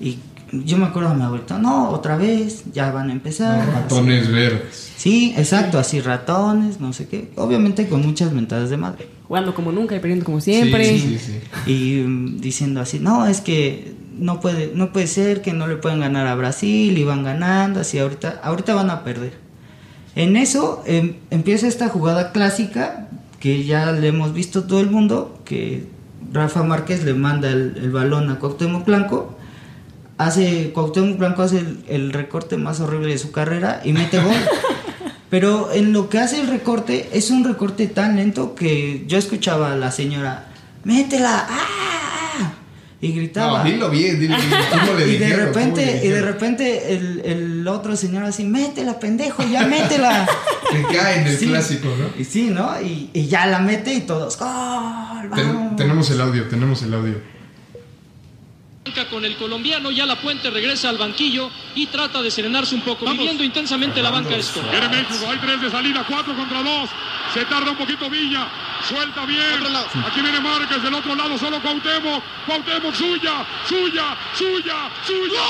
Y 0.00 0.18
yo 0.52 0.76
me 0.76 0.84
acuerdo 0.86 1.08
a 1.08 1.14
mi 1.14 1.22
abuelita, 1.22 1.58
no, 1.58 1.90
otra 1.90 2.16
vez, 2.16 2.64
ya 2.72 2.92
van 2.92 3.08
a 3.08 3.12
empezar. 3.12 3.66
No, 3.66 3.72
ratones 3.72 4.30
verdes. 4.30 4.92
Sí, 4.96 5.34
exacto, 5.36 5.78
así 5.78 6.00
ratones, 6.00 6.78
no 6.78 6.92
sé 6.92 7.08
qué. 7.08 7.30
Obviamente 7.36 7.88
con 7.88 8.02
muchas 8.02 8.32
mentadas 8.32 8.68
de 8.68 8.76
madre. 8.76 9.08
Jugando 9.26 9.54
como 9.54 9.72
nunca 9.72 9.96
y 9.96 10.00
perdiendo 10.00 10.26
como 10.26 10.40
siempre. 10.42 10.84
Sí, 10.84 11.18
sí, 11.18 11.40
sí. 11.64 11.72
Y 11.72 12.02
mm, 12.02 12.40
diciendo 12.40 12.80
así, 12.80 12.98
no, 12.98 13.26
es 13.26 13.40
que 13.40 13.94
no 14.18 14.40
puede, 14.40 14.72
no 14.74 14.92
puede 14.92 15.06
ser 15.06 15.40
que 15.40 15.54
no 15.54 15.66
le 15.66 15.76
pueden 15.76 16.00
ganar 16.00 16.26
a 16.26 16.34
Brasil 16.34 16.96
y 16.96 17.02
van 17.02 17.24
ganando, 17.24 17.80
así 17.80 17.98
ahorita, 17.98 18.40
ahorita 18.42 18.74
van 18.74 18.90
a 18.90 19.04
perder. 19.04 19.32
En 20.14 20.36
eso 20.36 20.82
em, 20.86 21.14
empieza 21.30 21.66
esta 21.66 21.88
jugada 21.88 22.32
clásica 22.32 23.08
que 23.40 23.64
ya 23.64 23.90
le 23.92 24.08
hemos 24.08 24.34
visto 24.34 24.64
todo 24.64 24.80
el 24.80 24.90
mundo, 24.90 25.40
que 25.46 25.86
Rafa 26.30 26.62
Márquez 26.62 27.04
le 27.04 27.14
manda 27.14 27.48
el, 27.48 27.74
el 27.76 27.90
balón 27.90 28.30
a 28.30 28.38
Cuauhtémoc 28.38 28.84
Blanco, 28.84 29.38
hace, 30.18 30.70
Cuauhtémoc 30.72 31.18
Blanco 31.18 31.42
hace 31.42 31.58
el, 31.58 31.84
el 31.88 32.12
recorte 32.12 32.56
más 32.56 32.80
horrible 32.80 33.08
de 33.12 33.18
su 33.18 33.32
carrera 33.32 33.80
y 33.84 33.92
mete 33.92 34.18
gol. 34.20 34.34
Pero 35.30 35.72
en 35.72 35.92
lo 35.94 36.08
que 36.10 36.18
hace 36.18 36.40
el 36.40 36.48
recorte, 36.48 37.08
es 37.12 37.30
un 37.30 37.42
recorte 37.44 37.86
tan 37.86 38.16
lento 38.16 38.54
que 38.54 39.04
yo 39.06 39.16
escuchaba 39.16 39.72
a 39.72 39.76
la 39.76 39.90
señora, 39.90 40.48
métela, 40.84 41.46
¡ah! 41.48 42.52
Y 43.00 43.12
gritaba. 43.12 43.64
No, 43.64 43.64
dilo 43.64 43.90
bien, 43.90 44.20
dilo 44.20 44.36
bien. 44.36 44.48
¿Cómo 44.70 44.92
le 44.98 45.06
y 45.08 45.16
de 45.16 45.24
dijeron? 45.26 45.52
¿Cómo 45.52 45.64
le 45.64 45.70
repente, 45.74 46.06
y 46.06 46.08
de 46.10 46.20
repente 46.22 46.94
el, 46.94 47.20
el 47.24 47.66
otro 47.68 47.96
señor 47.96 48.22
así, 48.24 48.44
métela, 48.44 49.00
pendejo, 49.00 49.42
ya 49.50 49.66
métela. 49.66 50.28
Que 50.72 50.96
cae 50.96 51.20
en 51.20 51.26
el 51.26 51.36
Sí. 51.36 51.48
clásico, 51.48 51.88
¿no? 51.98 52.18
Y 52.18 52.24
sí, 52.24 52.48
¿no? 52.48 52.80
Y, 52.80 53.10
y 53.12 53.26
ya 53.26 53.44
la 53.46 53.58
mete 53.58 53.92
y 53.92 54.00
todos, 54.02 54.38
¡gol! 54.38 55.28
Ten- 55.34 55.48
vamos". 55.52 55.76
tenemos 55.76 56.10
el 56.10 56.20
audio, 56.20 56.48
tenemos 56.48 56.82
el 56.82 56.94
audio. 56.94 57.14
Con 59.10 59.24
el 59.24 59.36
colombiano, 59.36 59.90
ya 59.90 60.06
la 60.06 60.20
puente 60.20 60.50
regresa 60.50 60.88
al 60.88 60.98
banquillo 60.98 61.50
y 61.74 61.86
trata 61.86 62.20
de 62.20 62.30
serenarse 62.30 62.74
un 62.74 62.82
poco, 62.82 63.06
viviendo 63.06 63.44
intensamente 63.44 64.02
la 64.02 64.10
banca 64.10 64.34
esto. 64.36 64.60
Viene 64.70 64.88
México, 64.88 65.26
hay 65.30 65.38
tres 65.38 65.62
de 65.62 65.70
salida, 65.70 66.04
cuatro 66.08 66.34
contra 66.34 66.62
dos. 66.62 66.90
Se 67.32 67.44
tarda 67.44 67.70
un 67.70 67.76
poquito 67.76 68.10
Villa, 68.10 68.48
suelta 68.88 69.24
bien. 69.24 69.64
Aquí 70.06 70.20
viene 70.20 70.40
Márquez, 70.40 70.82
del 70.82 70.94
otro 70.94 71.14
lado 71.14 71.38
solo 71.38 71.60
Cuauhtémoc. 71.62 72.22
Cuauhtémoc, 72.46 72.94
suya, 72.94 73.46
suya, 73.68 74.16
suya, 74.36 74.90
suya. 75.06 75.40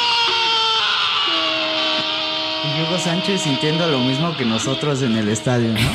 Y 2.65 2.83
Hugo 2.83 2.99
Sánchez 2.99 3.43
sintiendo 3.43 3.89
lo 3.89 3.99
mismo 4.01 4.37
que 4.37 4.45
nosotros 4.45 5.03
en 5.03 5.17
el 5.17 5.29
estadio, 5.29 5.73
¿no? 5.73 5.91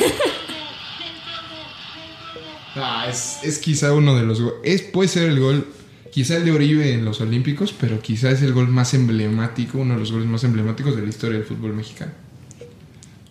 Ah, 2.76 3.06
es, 3.08 3.38
es 3.42 3.58
quizá 3.58 3.92
uno 3.92 4.14
de 4.14 4.22
los 4.22 4.40
es 4.62 4.82
Puede 4.82 5.08
ser 5.08 5.30
el 5.30 5.40
gol, 5.40 5.66
quizá 6.18 6.36
el 6.36 6.44
de 6.44 6.50
Oribe 6.50 6.92
en 6.94 7.04
los 7.04 7.20
Olímpicos, 7.20 7.72
pero 7.80 8.00
quizá 8.00 8.32
es 8.32 8.42
el 8.42 8.52
gol 8.52 8.66
más 8.66 8.92
emblemático, 8.92 9.78
uno 9.78 9.94
de 9.94 10.00
los 10.00 10.10
goles 10.10 10.26
más 10.26 10.42
emblemáticos 10.42 10.96
de 10.96 11.02
la 11.02 11.08
historia 11.08 11.38
del 11.38 11.46
fútbol 11.46 11.74
mexicano. 11.74 12.10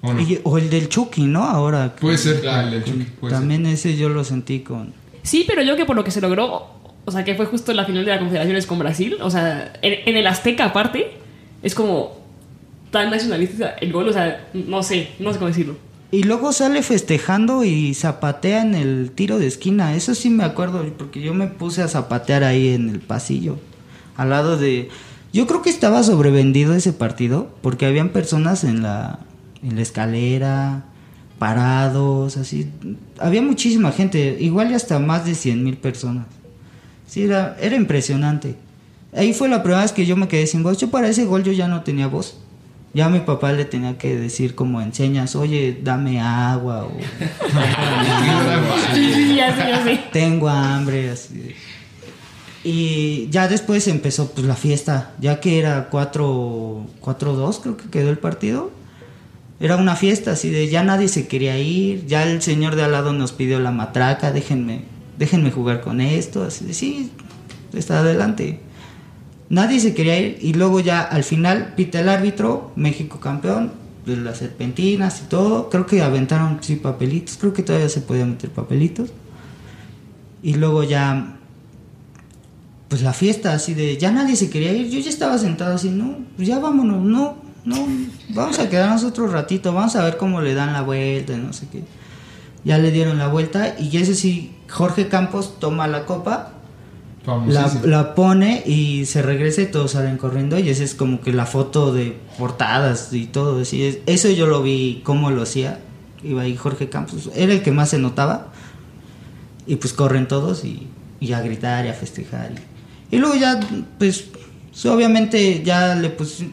¿O 0.01 0.13
no? 0.13 0.21
Y- 0.21 0.39
o 0.43 0.57
el 0.57 0.69
del 0.69 0.87
Chucky, 0.87 1.25
¿no? 1.25 1.43
Ahora. 1.43 1.93
que- 1.95 1.99
puede 1.99 2.17
ser 2.17 2.39
Claro, 2.39 2.67
el 2.69 2.73
del 2.75 2.83
Chucky, 2.85 3.03
puede 3.19 3.33
ser. 3.33 3.39
También 3.41 3.65
ese 3.65 3.97
yo 3.97 4.07
lo 4.07 4.23
sentí 4.23 4.61
con... 4.61 4.93
Sí, 5.23 5.43
pero 5.45 5.63
yo 5.63 5.75
que 5.75 5.83
por 5.83 5.97
lo 5.97 6.05
que 6.05 6.11
se 6.11 6.21
logró, 6.21 6.67
o 7.03 7.11
sea, 7.11 7.25
que 7.25 7.35
fue 7.35 7.45
justo 7.47 7.73
la 7.73 7.83
final 7.83 8.05
de 8.05 8.11
la 8.11 8.19
Confederaciones 8.19 8.65
con 8.65 8.79
Brasil, 8.79 9.17
o 9.19 9.29
sea, 9.29 9.73
en, 9.81 10.07
en 10.09 10.15
el 10.15 10.25
Azteca 10.25 10.63
aparte, 10.63 11.11
es 11.61 11.75
como 11.75 12.17
tan 12.91 13.09
nacionalista 13.11 13.71
el 13.81 13.91
gol, 13.91 14.07
o 14.07 14.13
sea, 14.13 14.47
no 14.53 14.81
sé, 14.81 15.09
no 15.19 15.33
sé 15.33 15.39
cómo 15.39 15.49
decirlo. 15.49 15.75
Y 16.09 16.23
luego 16.23 16.53
sale 16.53 16.83
festejando 16.83 17.65
y 17.65 17.93
zapatea 17.93 18.61
en 18.61 18.75
el 18.75 19.11
tiro 19.11 19.39
de 19.39 19.47
esquina. 19.47 19.95
Eso 19.95 20.15
sí 20.15 20.29
me 20.29 20.45
acuerdo, 20.45 20.85
porque 20.97 21.21
yo 21.21 21.33
me 21.33 21.47
puse 21.47 21.81
a 21.81 21.89
zapatear 21.89 22.43
ahí 22.43 22.69
en 22.69 22.89
el 22.89 22.99
pasillo. 22.99 23.57
Al 24.15 24.29
lado 24.29 24.57
de... 24.57 24.89
Yo 25.33 25.45
creo 25.45 25.61
que 25.61 25.69
estaba 25.69 26.03
sobrevendido 26.03 26.73
ese 26.73 26.93
partido, 26.93 27.49
porque 27.61 27.85
habían 27.85 28.09
personas 28.09 28.63
en 28.63 28.81
la, 28.81 29.19
en 29.61 29.75
la 29.75 29.81
escalera, 29.81 30.85
parados, 31.37 32.37
así. 32.37 32.71
Había 33.19 33.41
muchísima 33.41 33.91
gente, 33.91 34.37
igual 34.39 34.71
y 34.71 34.75
hasta 34.75 34.99
más 34.99 35.25
de 35.25 35.35
100 35.35 35.63
mil 35.63 35.77
personas. 35.77 36.25
Sí, 37.05 37.23
era, 37.23 37.57
era 37.59 37.75
impresionante. 37.75 38.55
Ahí 39.13 39.33
fue 39.33 39.49
la 39.49 39.61
primera 39.61 39.81
vez 39.81 39.91
que 39.91 40.05
yo 40.05 40.15
me 40.15 40.29
quedé 40.29 40.47
sin 40.47 40.63
voz. 40.63 40.77
Yo 40.77 40.89
para 40.89 41.09
ese 41.09 41.25
gol 41.25 41.43
yo 41.43 41.51
ya 41.51 41.67
no 41.67 41.83
tenía 41.83 42.07
voz. 42.07 42.39
Ya 42.97 43.09
mi 43.09 43.19
papá 43.19 43.51
le 43.51 43.63
tenía 43.63 43.95
que 43.99 44.15
decir 44.17 44.55
como 44.55 44.81
enseñas, 44.81 45.35
oye, 45.35 45.79
dame 45.83 46.19
agua 46.19 46.85
o 46.85 46.91
tengo 50.11 50.49
hambre, 50.49 51.11
así. 51.11 51.53
Y 52.63 53.29
ya 53.29 53.47
después 53.47 53.87
empezó 53.87 54.31
pues 54.31 54.47
la 54.47 54.55
fiesta, 54.55 55.11
ya 55.19 55.39
que 55.39 55.59
era 55.59 55.89
4 55.91 56.87
4-2 56.99 57.59
creo 57.61 57.77
que 57.77 57.87
quedó 57.91 58.09
el 58.09 58.17
partido. 58.17 58.71
Era 59.59 59.75
una 59.75 59.95
fiesta 59.95 60.31
así 60.31 60.49
de 60.49 60.67
ya 60.67 60.81
nadie 60.81 61.07
se 61.07 61.27
quería 61.27 61.59
ir, 61.59 62.07
ya 62.07 62.23
el 62.23 62.41
señor 62.41 62.75
de 62.75 62.83
al 62.83 62.93
lado 62.93 63.13
nos 63.13 63.31
pidió 63.31 63.59
la 63.59 63.69
matraca, 63.69 64.31
déjenme, 64.31 64.85
déjenme 65.19 65.51
jugar 65.51 65.81
con 65.81 66.01
esto, 66.01 66.43
así 66.43 66.65
de 66.65 66.73
sí, 66.73 67.11
está 67.73 67.99
adelante. 67.99 68.59
Nadie 69.49 69.79
se 69.79 69.93
quería 69.93 70.19
ir 70.19 70.39
y 70.41 70.53
luego 70.53 70.79
ya 70.81 71.01
al 71.01 71.23
final 71.23 71.73
pita 71.75 71.99
el 71.99 72.09
árbitro, 72.09 72.71
México 72.75 73.19
campeón, 73.19 73.71
las 74.05 74.37
serpentinas 74.39 75.21
y 75.25 75.29
todo. 75.29 75.69
Creo 75.69 75.85
que 75.85 76.01
aventaron 76.01 76.59
sí 76.61 76.75
papelitos, 76.75 77.37
creo 77.37 77.53
que 77.53 77.63
todavía 77.63 77.89
se 77.89 78.01
podía 78.01 78.25
meter 78.25 78.49
papelitos. 78.49 79.09
Y 80.43 80.55
luego 80.55 80.83
ya, 80.83 81.37
pues 82.89 83.01
la 83.01 83.13
fiesta 83.13 83.53
así 83.53 83.73
de, 83.73 83.97
ya 83.97 84.11
nadie 84.11 84.35
se 84.35 84.49
quería 84.49 84.73
ir, 84.73 84.89
yo 84.89 84.99
ya 84.99 85.09
estaba 85.09 85.37
sentado 85.37 85.75
así, 85.75 85.89
no, 85.89 86.17
pues 86.35 86.47
ya 86.47 86.59
vámonos, 86.59 87.03
no, 87.03 87.37
no, 87.65 87.87
vamos 88.29 88.59
a 88.59 88.69
quedarnos 88.69 89.03
otro 89.03 89.27
ratito, 89.27 89.73
vamos 89.73 89.95
a 89.95 90.03
ver 90.03 90.17
cómo 90.17 90.41
le 90.41 90.53
dan 90.53 90.73
la 90.73 90.81
vuelta, 90.81 91.35
no 91.37 91.53
sé 91.53 91.67
qué. 91.71 91.83
Ya 92.63 92.77
le 92.77 92.91
dieron 92.91 93.17
la 93.17 93.27
vuelta 93.27 93.75
y 93.79 93.95
ese 93.97 94.13
sí, 94.13 94.55
Jorge 94.69 95.07
Campos 95.07 95.57
toma 95.59 95.87
la 95.87 96.05
copa 96.05 96.53
la, 97.83 98.15
pone 98.15 98.63
y 98.65 99.05
se 99.05 99.21
regresa 99.21 99.61
y 99.61 99.65
todos 99.67 99.91
salen 99.91 100.17
corriendo 100.17 100.57
y 100.57 100.69
esa 100.69 100.83
es 100.83 100.95
como 100.95 101.19
que 101.21 101.33
la 101.33 101.45
foto 101.45 101.93
de 101.93 102.17
portadas 102.37 103.11
y 103.11 103.25
todo 103.25 103.61
así 103.61 103.83
es- 103.83 103.99
eso 104.05 104.29
yo 104.29 104.47
lo 104.47 104.63
vi 104.63 105.01
cómo 105.03 105.29
lo 105.31 105.41
hacía. 105.43 105.79
Iba 106.23 106.43
ahí 106.43 106.55
Jorge 106.55 106.89
Campos 106.89 107.29
era 107.35 107.53
el 107.53 107.61
que 107.61 107.71
más 107.71 107.89
se 107.89 107.99
notaba. 107.99 108.47
Y 109.65 109.75
pues 109.75 109.91
corren 109.93 110.27
todos 110.27 110.63
y, 110.63 110.87
a 111.33 111.41
gritar 111.41 111.85
y 111.85 111.89
a 111.89 111.93
festejar. 111.93 112.51
Y, 113.11 113.15
y 113.17 113.19
luego 113.19 113.35
ya 113.35 113.59
pues 113.99 114.29
obviamente 114.85 115.61
ya 115.63 115.95
le 115.95 116.09
pues 116.09 116.43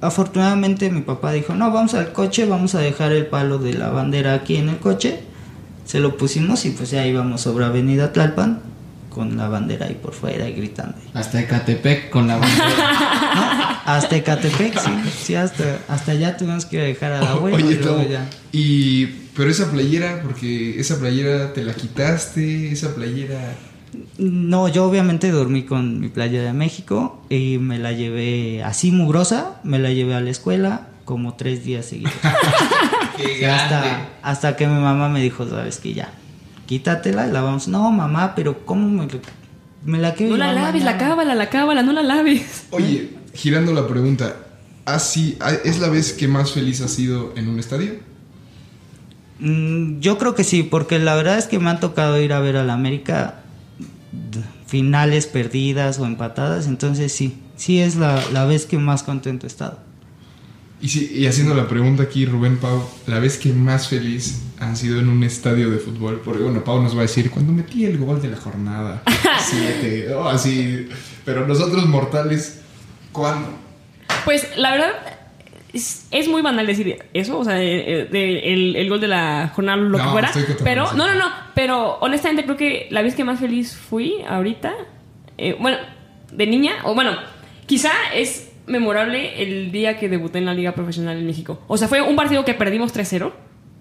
afortunadamente 0.00 0.90
mi 0.90 1.00
papá 1.02 1.32
dijo 1.32 1.54
no 1.54 1.70
vamos 1.70 1.94
al 1.94 2.12
coche 2.12 2.44
vamos 2.44 2.74
a 2.74 2.80
dejar 2.80 3.12
el 3.12 3.26
palo 3.26 3.58
de 3.58 3.72
la 3.74 3.88
bandera 3.90 4.34
aquí 4.34 4.56
en 4.56 4.68
el 4.68 4.78
coche 4.78 5.20
se 5.84 6.00
lo 6.00 6.16
pusimos 6.16 6.64
y 6.66 6.70
pues 6.70 6.90
ya 6.90 7.06
íbamos 7.06 7.40
sobre 7.42 7.64
Avenida 7.64 8.12
Tlalpan 8.12 8.60
con 9.12 9.36
la 9.36 9.48
bandera 9.48 9.86
ahí 9.86 9.94
por 9.94 10.14
fuera 10.14 10.48
y 10.48 10.52
gritando. 10.54 10.94
Hasta 11.12 11.40
Ecatepec 11.40 12.10
con 12.10 12.26
la 12.26 12.36
bandera. 12.36 13.82
Hasta 13.84 14.16
Ecatepec, 14.16 14.78
sí, 14.78 14.90
sí, 15.22 15.34
hasta, 15.34 15.80
hasta 15.88 16.12
allá 16.12 16.36
tuvimos 16.36 16.66
que 16.66 16.78
dejar 16.78 17.12
a 17.12 17.20
la 17.20 17.30
abuela 17.32 17.56
Oye, 17.56 17.72
y 17.72 17.78
luego 17.78 18.02
ya. 18.08 18.30
y 18.52 19.06
pero 19.34 19.50
esa 19.50 19.70
playera, 19.72 20.20
porque 20.22 20.78
esa 20.78 20.98
playera 21.00 21.52
te 21.52 21.64
la 21.64 21.74
quitaste, 21.74 22.70
esa 22.70 22.94
playera 22.94 23.54
No, 24.18 24.68
yo 24.68 24.84
obviamente 24.84 25.30
dormí 25.32 25.64
con 25.64 25.98
mi 25.98 26.08
playa 26.08 26.42
de 26.42 26.52
México 26.52 27.24
y 27.28 27.58
me 27.58 27.78
la 27.78 27.92
llevé 27.92 28.62
así 28.62 28.92
mugrosa, 28.92 29.60
me 29.64 29.78
la 29.80 29.90
llevé 29.90 30.14
a 30.14 30.20
la 30.20 30.30
escuela 30.30 30.88
como 31.04 31.34
tres 31.34 31.64
días 31.64 31.86
seguidos. 31.86 32.12
Qué 33.16 33.46
hasta, 33.46 34.08
hasta 34.22 34.56
que 34.56 34.66
mi 34.66 34.80
mamá 34.80 35.08
me 35.08 35.20
dijo, 35.20 35.48
sabes 35.48 35.78
que 35.78 35.92
ya, 35.92 36.12
quítatela 36.66 37.26
y 37.28 37.32
la 37.32 37.42
vamos. 37.42 37.68
No, 37.68 37.90
mamá, 37.90 38.34
pero 38.34 38.64
¿cómo 38.64 38.88
me, 38.88 39.08
me 39.84 39.98
la 39.98 40.14
quiero 40.14 40.32
No 40.32 40.38
la 40.38 40.52
laves, 40.52 40.82
la 40.84 40.92
mañana?" 40.92 41.08
cábala, 41.10 41.34
la 41.34 41.48
cábala, 41.50 41.82
no 41.82 41.92
la 41.92 42.02
laves. 42.02 42.66
Oye, 42.70 43.10
girando 43.34 43.72
la 43.72 43.86
pregunta, 43.86 44.36
¿así, 44.84 45.38
¿es 45.64 45.78
la 45.80 45.88
vez 45.88 46.12
que 46.12 46.28
más 46.28 46.52
feliz 46.52 46.80
has 46.80 46.90
sido 46.92 47.32
en 47.36 47.48
un 47.48 47.58
estadio? 47.58 47.94
Mm, 49.40 50.00
Yo 50.00 50.18
creo 50.18 50.34
que 50.34 50.44
sí, 50.44 50.62
porque 50.62 50.98
la 50.98 51.14
verdad 51.14 51.38
es 51.38 51.46
que 51.46 51.58
me 51.58 51.70
han 51.70 51.80
tocado 51.80 52.20
ir 52.20 52.32
a 52.32 52.40
ver 52.40 52.56
a 52.56 52.64
la 52.64 52.74
América 52.74 53.40
finales 54.66 55.26
perdidas 55.26 55.98
o 55.98 56.06
empatadas, 56.06 56.66
entonces 56.66 57.12
sí, 57.12 57.36
sí 57.56 57.80
es 57.80 57.96
la, 57.96 58.22
la 58.32 58.44
vez 58.46 58.64
que 58.66 58.78
más 58.78 59.02
contento 59.02 59.46
he 59.46 59.48
estado. 59.48 59.78
Y, 60.82 60.88
sí, 60.88 61.12
y 61.14 61.26
haciendo 61.26 61.54
la 61.54 61.68
pregunta 61.68 62.02
aquí, 62.02 62.26
Rubén 62.26 62.58
Pau, 62.58 62.82
la 63.06 63.20
vez 63.20 63.38
que 63.38 63.52
más 63.52 63.88
feliz 63.88 64.42
han 64.58 64.76
sido 64.76 64.98
en 64.98 65.08
un 65.08 65.22
estadio 65.22 65.70
de 65.70 65.78
fútbol, 65.78 66.20
porque 66.24 66.42
bueno, 66.42 66.64
Pau 66.64 66.82
nos 66.82 66.94
va 66.94 66.98
a 66.98 67.02
decir, 67.02 67.30
cuando 67.30 67.52
metí 67.52 67.84
el 67.84 67.98
gol 67.98 68.20
de 68.20 68.28
la 68.28 68.36
jornada, 68.36 69.02
siete, 69.40 70.12
o 70.12 70.28
así, 70.28 70.88
pero 71.24 71.46
nosotros 71.46 71.86
mortales, 71.86 72.60
¿cuándo? 73.12 73.48
Pues 74.24 74.48
la 74.56 74.72
verdad 74.72 74.90
es, 75.72 76.06
es 76.10 76.26
muy 76.28 76.42
banal 76.42 76.66
decir 76.66 76.98
eso, 77.14 77.38
o 77.38 77.44
sea, 77.44 77.62
eh, 77.62 78.08
de- 78.10 78.52
el, 78.52 78.74
el 78.76 78.88
gol 78.88 79.00
de 79.00 79.08
la 79.08 79.52
jornada, 79.54 79.76
lo 79.78 79.98
que 79.98 80.04
No, 80.04 80.10
fuera. 80.12 80.28
estoy 80.28 80.42
cotorreando, 80.44 80.90
Pero, 80.90 80.96
no, 80.96 81.06
no, 81.12 81.14
no, 81.18 81.32
pero 81.54 81.94
honestamente 82.00 82.44
creo 82.44 82.56
que 82.56 82.88
la 82.90 83.02
vez 83.02 83.14
que 83.14 83.22
más 83.24 83.38
feliz 83.38 83.76
fui 83.76 84.16
ahorita, 84.28 84.72
eh, 85.38 85.56
bueno, 85.60 85.78
de 86.32 86.46
niña, 86.46 86.72
o 86.84 86.94
bueno, 86.94 87.12
quizá 87.66 87.90
es 88.14 88.48
memorable 88.66 89.42
el 89.42 89.72
día 89.72 89.98
que 89.98 90.08
debuté 90.08 90.38
en 90.38 90.46
la 90.46 90.54
Liga 90.54 90.72
Profesional 90.72 91.16
en 91.18 91.26
México. 91.26 91.60
O 91.68 91.76
sea, 91.76 91.88
fue 91.88 92.02
un 92.02 92.16
partido 92.16 92.44
que 92.44 92.54
perdimos 92.54 92.94
3-0. 92.94 93.32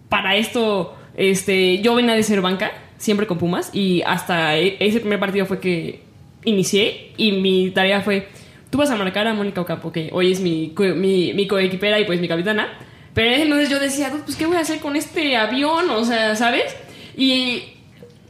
Para 0.10 0.36
esto, 0.36 0.96
este, 1.16 1.80
yo 1.80 1.96
venía 1.96 2.16
de 2.16 2.24
ser 2.24 2.42
banca, 2.42 2.72
siempre 2.98 3.28
con 3.28 3.38
Pumas, 3.38 3.70
y 3.74 4.02
hasta 4.06 4.58
e- 4.58 4.78
ese 4.80 5.00
primer 5.00 5.20
partido 5.20 5.46
fue 5.46 5.60
que 5.60 6.02
inicié 6.44 7.12
y 7.18 7.34
mi 7.34 7.70
tarea 7.72 8.02
fue, 8.02 8.28
tú 8.70 8.78
vas 8.78 8.90
a 8.90 8.96
marcar 8.96 9.28
a 9.28 9.34
Mónica 9.34 9.62
Ocampo, 9.62 9.92
que 9.92 10.10
hoy 10.12 10.32
es 10.32 10.40
mi, 10.42 10.74
mi, 10.96 11.34
mi 11.34 11.48
coequipera 11.48 12.00
y 12.00 12.06
pues 12.06 12.20
mi 12.20 12.28
capitana, 12.28 12.68
pero 13.14 13.36
entonces 13.36 13.70
yo 13.70 13.80
decía, 13.80 14.12
pues 14.26 14.36
¿qué 14.36 14.46
voy 14.46 14.58
a 14.58 14.62
hacer 14.62 14.80
con 14.80 14.96
este 14.96 15.36
avión? 15.38 15.90
O 15.92 16.04
sea, 16.04 16.36
¿sabes? 16.36 16.76
Y, 17.16 17.64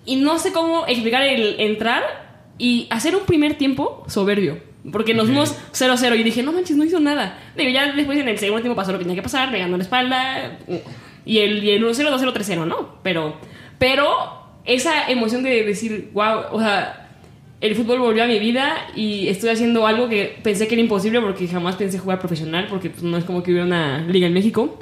y 0.05 0.17
no 0.17 0.39
sé 0.39 0.51
cómo 0.51 0.85
explicar 0.87 1.23
el 1.23 1.59
entrar 1.59 2.03
y 2.57 2.87
hacer 2.89 3.15
un 3.15 3.25
primer 3.25 3.55
tiempo 3.57 4.03
soberbio. 4.07 4.57
Porque 4.91 5.13
nos 5.13 5.25
fuimos 5.25 5.55
0-0 5.73 6.19
y 6.19 6.23
dije, 6.23 6.41
no 6.41 6.51
manches, 6.51 6.75
no 6.75 6.83
hizo 6.83 6.99
nada. 6.99 7.37
Digo, 7.55 7.69
ya 7.69 7.91
después 7.93 8.17
en 8.19 8.27
el 8.27 8.37
segundo 8.39 8.61
tiempo 8.61 8.75
pasó 8.75 8.91
lo 8.91 8.97
que 8.97 9.03
tenía 9.03 9.15
que 9.15 9.21
pasar, 9.21 9.51
me 9.51 9.59
ganó 9.59 9.77
la 9.77 9.83
espalda. 9.83 10.57
Y 11.25 11.37
el, 11.39 11.63
y 11.63 11.71
el 11.71 11.83
1-0, 11.83 12.09
2-0, 12.09 12.33
3-0, 12.33 12.65
¿no? 12.65 12.95
Pero, 13.03 13.37
pero 13.77 14.09
esa 14.65 15.09
emoción 15.09 15.43
de 15.43 15.63
decir, 15.63 16.09
wow, 16.13 16.45
o 16.51 16.59
sea, 16.59 17.09
el 17.61 17.75
fútbol 17.75 17.99
volvió 17.99 18.23
a 18.23 18.27
mi 18.27 18.39
vida 18.39 18.87
y 18.95 19.27
estoy 19.27 19.49
haciendo 19.49 19.85
algo 19.85 20.09
que 20.09 20.39
pensé 20.41 20.67
que 20.67 20.73
era 20.73 20.81
imposible 20.81 21.21
porque 21.21 21.47
jamás 21.47 21.75
pensé 21.75 21.99
jugar 21.99 22.19
profesional, 22.19 22.65
porque 22.67 22.89
pues, 22.89 23.03
no 23.03 23.17
es 23.17 23.23
como 23.23 23.43
que 23.43 23.51
hubiera 23.51 23.67
una 23.67 23.99
liga 23.99 24.25
en 24.25 24.33
México. 24.33 24.79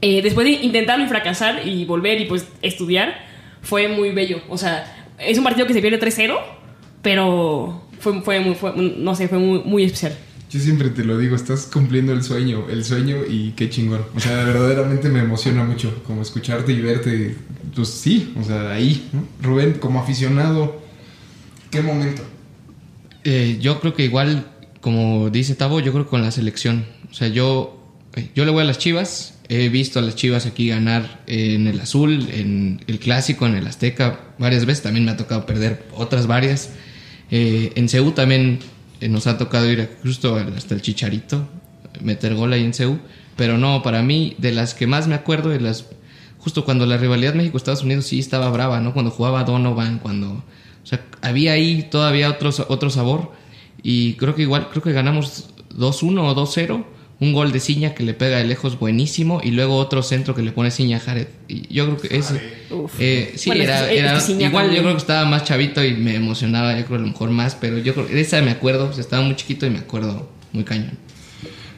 Eh, 0.00 0.22
después 0.22 0.46
de 0.46 0.52
intentarlo 0.52 1.04
y 1.04 1.08
fracasar 1.08 1.66
y 1.66 1.84
volver 1.84 2.20
y 2.20 2.24
pues 2.24 2.48
estudiar, 2.62 3.14
fue 3.60 3.88
muy 3.88 4.10
bello. 4.10 4.40
O 4.48 4.56
sea, 4.56 5.06
es 5.18 5.36
un 5.36 5.44
partido 5.44 5.66
que 5.66 5.74
se 5.74 5.82
pierde 5.82 6.00
3-0, 6.00 6.38
pero 7.02 7.83
fue, 8.04 8.20
fue, 8.22 8.40
muy, 8.40 8.54
fue- 8.54 8.72
no 8.76 9.14
sé, 9.16 9.26
fue 9.28 9.38
muy, 9.38 9.60
muy 9.64 9.82
especial. 9.84 10.16
Yo 10.50 10.60
siempre 10.60 10.90
te 10.90 11.02
lo 11.04 11.18
digo, 11.18 11.34
estás 11.34 11.66
cumpliendo 11.72 12.12
el 12.12 12.22
sueño, 12.22 12.66
el 12.70 12.84
sueño 12.84 13.16
y 13.28 13.52
qué 13.56 13.68
chingón. 13.70 14.02
O 14.14 14.20
sea, 14.20 14.44
verdaderamente 14.44 15.08
me 15.08 15.18
emociona 15.20 15.64
mucho 15.64 16.02
como 16.06 16.22
escucharte 16.22 16.72
y 16.72 16.80
verte, 16.80 17.34
pues 17.74 17.88
sí, 17.88 18.32
o 18.40 18.44
sea, 18.44 18.70
ahí, 18.70 19.08
¿no? 19.12 19.24
Rubén, 19.42 19.72
como 19.80 19.98
aficionado, 20.00 20.80
¿qué 21.72 21.82
momento? 21.82 22.22
Eh, 23.24 23.58
yo 23.60 23.80
creo 23.80 23.94
que 23.94 24.04
igual, 24.04 24.46
como 24.80 25.30
dice 25.30 25.54
Tavo, 25.56 25.80
yo 25.80 25.90
creo 25.92 26.04
que 26.04 26.10
con 26.10 26.22
la 26.22 26.30
selección. 26.30 26.84
O 27.10 27.14
sea, 27.14 27.26
yo, 27.28 27.82
eh, 28.14 28.28
yo 28.36 28.44
le 28.44 28.50
voy 28.52 28.62
a 28.62 28.64
las 28.64 28.78
Chivas. 28.78 29.34
He 29.48 29.68
visto 29.68 29.98
a 29.98 30.02
las 30.02 30.14
Chivas 30.14 30.46
aquí 30.46 30.68
ganar 30.68 31.22
en 31.26 31.66
el 31.66 31.80
Azul, 31.80 32.28
en 32.32 32.80
el 32.86 32.98
Clásico, 32.98 33.46
en 33.46 33.54
el 33.56 33.66
Azteca 33.66 34.20
varias 34.38 34.66
veces. 34.66 34.82
También 34.84 35.04
me 35.04 35.10
ha 35.10 35.16
tocado 35.16 35.46
perder 35.46 35.84
otras 35.94 36.26
varias. 36.26 36.70
Eh, 37.36 37.72
en 37.74 37.88
Ceú 37.88 38.12
también 38.12 38.60
eh, 39.00 39.08
nos 39.08 39.26
ha 39.26 39.36
tocado 39.36 39.68
ir 39.68 39.90
justo 40.04 40.36
hasta 40.36 40.72
el 40.76 40.82
Chicharito, 40.82 41.48
meter 42.00 42.36
gol 42.36 42.52
ahí 42.52 42.62
en 42.62 42.72
Ceú. 42.72 43.00
Pero 43.34 43.58
no, 43.58 43.82
para 43.82 44.04
mí, 44.04 44.36
de 44.38 44.52
las 44.52 44.74
que 44.74 44.86
más 44.86 45.08
me 45.08 45.16
acuerdo, 45.16 45.48
de 45.48 45.58
las 45.58 45.84
justo 46.38 46.64
cuando 46.64 46.86
la 46.86 46.96
rivalidad 46.96 47.34
México-Estados 47.34 47.82
Unidos 47.82 48.06
sí 48.06 48.20
estaba 48.20 48.48
brava, 48.50 48.78
¿no? 48.78 48.92
Cuando 48.92 49.10
jugaba 49.10 49.42
Donovan, 49.42 49.98
cuando... 49.98 50.28
O 50.28 50.86
sea, 50.86 51.04
había 51.22 51.54
ahí 51.54 51.88
todavía 51.90 52.30
otro, 52.30 52.50
otro 52.68 52.88
sabor. 52.88 53.32
Y 53.82 54.14
creo 54.14 54.36
que 54.36 54.42
igual, 54.42 54.68
creo 54.70 54.84
que 54.84 54.92
ganamos 54.92 55.48
2-1 55.76 56.20
o 56.20 56.36
2-0. 56.36 56.84
Un 57.24 57.32
gol 57.32 57.52
de 57.52 57.60
Ciña 57.60 57.94
que 57.94 58.02
le 58.04 58.14
pega 58.14 58.38
de 58.38 58.44
lejos 58.44 58.78
buenísimo 58.78 59.40
y 59.42 59.50
luego 59.50 59.76
otro 59.76 60.02
centro 60.02 60.34
que 60.34 60.42
le 60.42 60.52
pone 60.52 60.70
Ciña 60.70 60.98
a 60.98 61.00
Jared. 61.00 61.26
Y 61.48 61.72
yo 61.74 61.84
creo 61.86 61.96
que 61.98 62.16
ese... 62.16 62.40
Uf. 62.70 62.92
eh, 63.00 63.32
sí, 63.36 63.50
Bueno, 63.50 63.64
era, 63.64 63.90
es 63.92 64.28
es 64.28 64.36
que 64.36 64.44
igual 64.44 64.70
yo 64.70 64.80
creo 64.82 64.92
que 64.92 64.98
estaba 64.98 65.24
más 65.28 65.44
chavito 65.44 65.84
y 65.84 65.94
me 65.94 66.14
emocionaba, 66.14 66.78
yo 66.78 66.84
creo 66.86 66.98
a 66.98 67.02
lo 67.02 67.08
mejor 67.08 67.30
más, 67.30 67.54
pero 67.54 67.78
yo 67.78 67.94
creo 67.94 68.06
que 68.06 68.14
de 68.14 68.20
esa 68.20 68.40
me 68.42 68.50
acuerdo, 68.50 68.88
o 68.88 68.92
sea, 68.92 69.00
estaba 69.00 69.22
muy 69.24 69.36
chiquito 69.36 69.66
y 69.66 69.70
me 69.70 69.78
acuerdo 69.78 70.28
muy 70.52 70.64
cañón. 70.64 70.92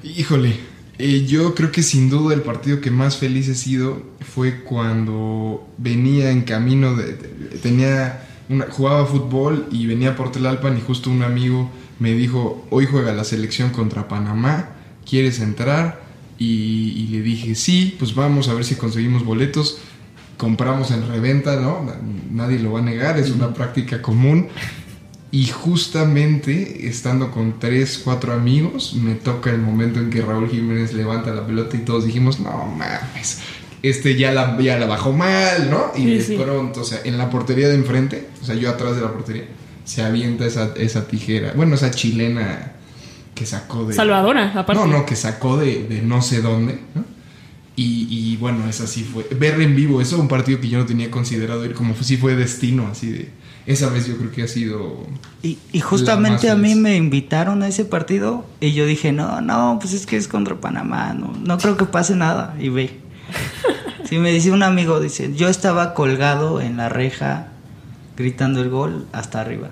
Híjole, 0.02 0.52
eh, 0.98 1.24
yo 1.26 1.54
creo 1.54 1.72
que 1.72 1.82
sin 1.82 2.08
duda 2.10 2.34
el 2.34 2.42
partido 2.42 2.80
que 2.80 2.90
más 2.90 3.16
feliz 3.16 3.48
he 3.48 3.54
sido 3.54 4.02
fue 4.20 4.62
cuando 4.62 5.66
venía 5.78 6.30
en 6.30 6.42
camino 6.42 6.94
de, 6.96 7.14
de- 7.14 7.58
tenía 7.62 8.22
una- 8.48 8.66
jugaba 8.70 9.06
fútbol 9.06 9.66
y 9.72 9.86
venía 9.86 10.16
por 10.16 10.30
Tlalpan 10.32 10.78
y 10.78 10.80
justo 10.80 11.10
un 11.10 11.22
amigo 11.22 11.70
me 11.98 12.12
dijo 12.12 12.66
hoy 12.70 12.86
juega 12.86 13.12
la 13.12 13.24
selección 13.24 13.70
contra 13.70 14.06
Panamá, 14.08 14.75
¿quieres 15.08 15.40
entrar? 15.40 16.04
Y, 16.38 16.92
y 16.96 17.08
le 17.12 17.22
dije 17.22 17.54
sí, 17.54 17.94
pues 17.98 18.14
vamos 18.14 18.48
a 18.48 18.54
ver 18.54 18.64
si 18.64 18.74
conseguimos 18.74 19.24
boletos. 19.24 19.78
Compramos 20.36 20.90
en 20.90 21.08
reventa, 21.08 21.56
¿no? 21.56 21.82
Na- 21.84 21.96
Nadie 22.30 22.58
lo 22.58 22.72
va 22.72 22.80
a 22.80 22.82
negar, 22.82 23.18
es 23.18 23.30
una 23.30 23.54
práctica 23.54 24.02
común. 24.02 24.48
Y 25.30 25.46
justamente 25.46 26.86
estando 26.88 27.30
con 27.30 27.58
tres, 27.58 28.00
cuatro 28.04 28.32
amigos, 28.32 28.94
me 28.94 29.14
toca 29.14 29.50
el 29.50 29.58
momento 29.58 29.98
en 30.00 30.10
que 30.10 30.20
Raúl 30.22 30.48
Jiménez 30.48 30.92
levanta 30.92 31.32
la 31.34 31.46
pelota 31.46 31.76
y 31.76 31.80
todos 31.80 32.04
dijimos, 32.06 32.38
no 32.40 32.66
mames, 32.66 33.38
este 33.82 34.16
ya 34.16 34.32
la, 34.32 34.58
ya 34.60 34.78
la 34.78 34.86
bajó 34.86 35.12
mal, 35.12 35.68
¿no? 35.70 35.92
Y 35.96 36.02
Sí, 36.02 36.10
de 36.14 36.20
sí. 36.22 36.36
pronto, 36.36 36.80
o 36.82 36.84
sea, 36.84 37.00
en 37.04 37.18
la 37.18 37.28
portería 37.30 37.68
de 37.68 37.74
enfrente, 37.74 38.28
o 38.42 38.44
sea, 38.44 38.54
yo 38.54 38.70
atrás 38.70 38.94
de 38.96 39.02
la 39.02 39.12
portería, 39.12 39.44
se 39.84 40.02
avienta 40.02 40.46
esa, 40.46 40.72
esa 40.76 41.06
tijera, 41.08 41.52
bueno, 41.56 41.74
esa 41.74 41.90
chilena 41.90 42.72
que 43.36 43.46
sacó 43.46 43.84
de... 43.84 43.94
Salvadora, 43.94 44.52
aparte. 44.56 44.82
No, 44.82 44.88
no, 44.88 45.06
que 45.06 45.14
sacó 45.14 45.56
de, 45.56 45.84
de 45.84 46.02
no 46.02 46.22
sé 46.22 46.40
dónde, 46.40 46.80
¿no? 46.96 47.04
Y, 47.76 48.08
y 48.10 48.36
bueno, 48.38 48.66
esa 48.68 48.86
sí 48.86 49.04
fue. 49.04 49.28
Ver 49.38 49.60
en 49.60 49.76
vivo, 49.76 50.00
eso 50.00 50.18
un 50.18 50.28
partido 50.28 50.58
que 50.60 50.68
yo 50.68 50.78
no 50.78 50.86
tenía 50.86 51.10
considerado 51.10 51.64
ir, 51.66 51.74
como 51.74 51.94
si 51.94 52.16
fue 52.16 52.34
destino, 52.34 52.88
así 52.90 53.12
de. 53.12 53.30
Esa 53.66 53.90
vez 53.90 54.06
yo 54.06 54.16
creo 54.16 54.30
que 54.30 54.42
ha 54.44 54.48
sido. 54.48 55.06
Y, 55.42 55.58
y 55.72 55.80
justamente 55.80 56.48
a 56.48 56.54
mí 56.54 56.74
me 56.74 56.96
invitaron 56.96 57.62
a 57.62 57.68
ese 57.68 57.84
partido 57.84 58.46
y 58.60 58.72
yo 58.72 58.86
dije, 58.86 59.12
no, 59.12 59.40
no, 59.40 59.78
pues 59.80 59.92
es 59.92 60.06
que 60.06 60.16
es 60.16 60.26
contra 60.28 60.54
Panamá, 60.56 61.12
no, 61.14 61.32
no 61.44 61.58
creo 61.58 61.76
que 61.76 61.84
pase 61.84 62.16
nada. 62.16 62.56
Y 62.58 62.70
ve. 62.70 63.00
Sí, 64.08 64.18
me 64.18 64.32
dice 64.32 64.52
un 64.52 64.62
amigo, 64.62 65.00
dice, 65.00 65.34
yo 65.34 65.48
estaba 65.48 65.92
colgado 65.92 66.60
en 66.60 66.76
la 66.76 66.88
reja 66.88 67.48
gritando 68.16 68.62
el 68.62 68.70
gol 68.70 69.06
hasta 69.12 69.40
arriba. 69.40 69.68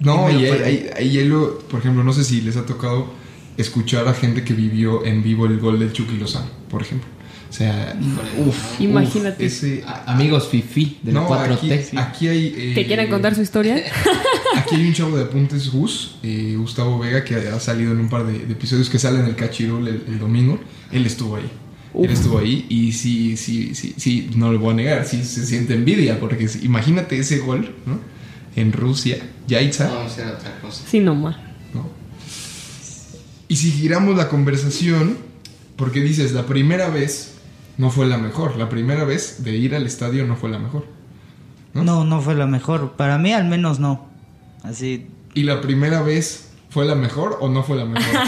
No, 0.00 0.30
Y 0.30 0.34
y 0.44 0.46
lo 0.46 0.64
hay- 0.64 0.86
hay 0.96 1.10
hielo, 1.10 1.58
por 1.70 1.80
ejemplo, 1.80 2.04
no 2.04 2.12
sé 2.12 2.24
si 2.24 2.40
les 2.40 2.56
ha 2.56 2.64
tocado 2.66 3.12
escuchar 3.56 4.06
a 4.08 4.14
gente 4.14 4.44
que 4.44 4.54
vivió 4.54 5.04
en 5.04 5.22
vivo 5.22 5.46
el 5.46 5.58
gol 5.58 5.78
del 5.78 5.92
Chucky 5.92 6.16
Lozano, 6.16 6.46
por 6.70 6.82
ejemplo. 6.82 7.08
O 7.50 7.52
sea, 7.52 7.98
uff. 8.46 8.78
Imagínate. 8.80 9.44
ese. 9.46 9.82
A- 9.86 10.12
amigos 10.12 10.48
Fifi 10.48 10.98
de 11.02 11.12
No, 11.12 11.26
4T. 11.26 11.72
aquí, 11.72 11.96
aquí 11.96 12.28
hay. 12.28 12.54
eh, 12.56 12.72
que 12.74 12.86
quieran 12.86 13.08
contar 13.08 13.34
su 13.34 13.40
historia. 13.42 13.76
Aquí 14.56 14.74
hay 14.76 14.86
un 14.86 14.92
chavo 14.92 15.16
de 15.16 15.24
apuntes 15.24 15.70
Gus, 15.70 16.16
eh, 16.22 16.54
Gustavo 16.58 16.98
Vega, 16.98 17.22
que 17.24 17.36
ha 17.36 17.60
salido 17.60 17.92
en 17.92 18.00
un 18.00 18.08
par 18.08 18.26
de, 18.26 18.38
de 18.40 18.52
episodios 18.52 18.90
que 18.90 18.98
salen 18.98 19.20
en 19.22 19.26
el 19.28 19.36
Cachirul 19.36 19.86
el, 19.86 20.02
el 20.08 20.18
domingo. 20.18 20.58
Él 20.90 21.06
estuvo 21.06 21.36
ahí. 21.36 21.48
Él 21.94 22.10
estuvo 22.10 22.38
ahí 22.38 22.66
y 22.68 22.92
sí, 22.92 23.36
sí, 23.36 23.74
sí, 23.74 23.94
sí, 23.96 24.30
no 24.36 24.50
le 24.52 24.58
voy 24.58 24.72
a 24.72 24.74
negar, 24.74 25.06
sí 25.06 25.22
se 25.24 25.46
siente 25.46 25.74
envidia, 25.74 26.18
porque 26.20 26.46
imagínate 26.62 27.18
ese 27.18 27.38
gol, 27.38 27.74
¿no? 27.86 27.98
En 28.58 28.72
Rusia, 28.72 29.18
Yaitza, 29.46 29.86
No, 29.86 30.00
era 30.20 30.32
otra 30.32 30.60
cosa. 30.60 30.82
Sí, 30.84 30.98
no 30.98 31.14
ma. 31.14 31.30
¿no? 31.72 31.88
Y 33.46 33.54
si 33.54 33.70
giramos 33.70 34.16
la 34.16 34.28
conversación, 34.28 35.16
porque 35.76 36.00
dices, 36.00 36.32
la 36.32 36.44
primera 36.44 36.88
vez 36.88 37.34
no 37.76 37.90
fue 37.90 38.06
la 38.06 38.18
mejor, 38.18 38.56
la 38.56 38.68
primera 38.68 39.04
vez 39.04 39.44
de 39.44 39.56
ir 39.56 39.76
al 39.76 39.86
estadio 39.86 40.26
no 40.26 40.34
fue 40.34 40.50
la 40.50 40.58
mejor. 40.58 40.86
¿No? 41.72 41.84
No, 41.84 42.04
no 42.04 42.20
fue 42.20 42.34
la 42.34 42.48
mejor. 42.48 42.94
Para 42.96 43.16
mí 43.16 43.32
al 43.32 43.44
menos 43.44 43.78
no. 43.78 44.08
Así. 44.64 45.06
¿Y 45.34 45.44
la 45.44 45.60
primera 45.60 46.02
vez 46.02 46.48
fue 46.68 46.84
la 46.84 46.96
mejor 46.96 47.38
o 47.40 47.48
no 47.48 47.62
fue 47.62 47.76
la 47.76 47.84
mejor? 47.84 48.12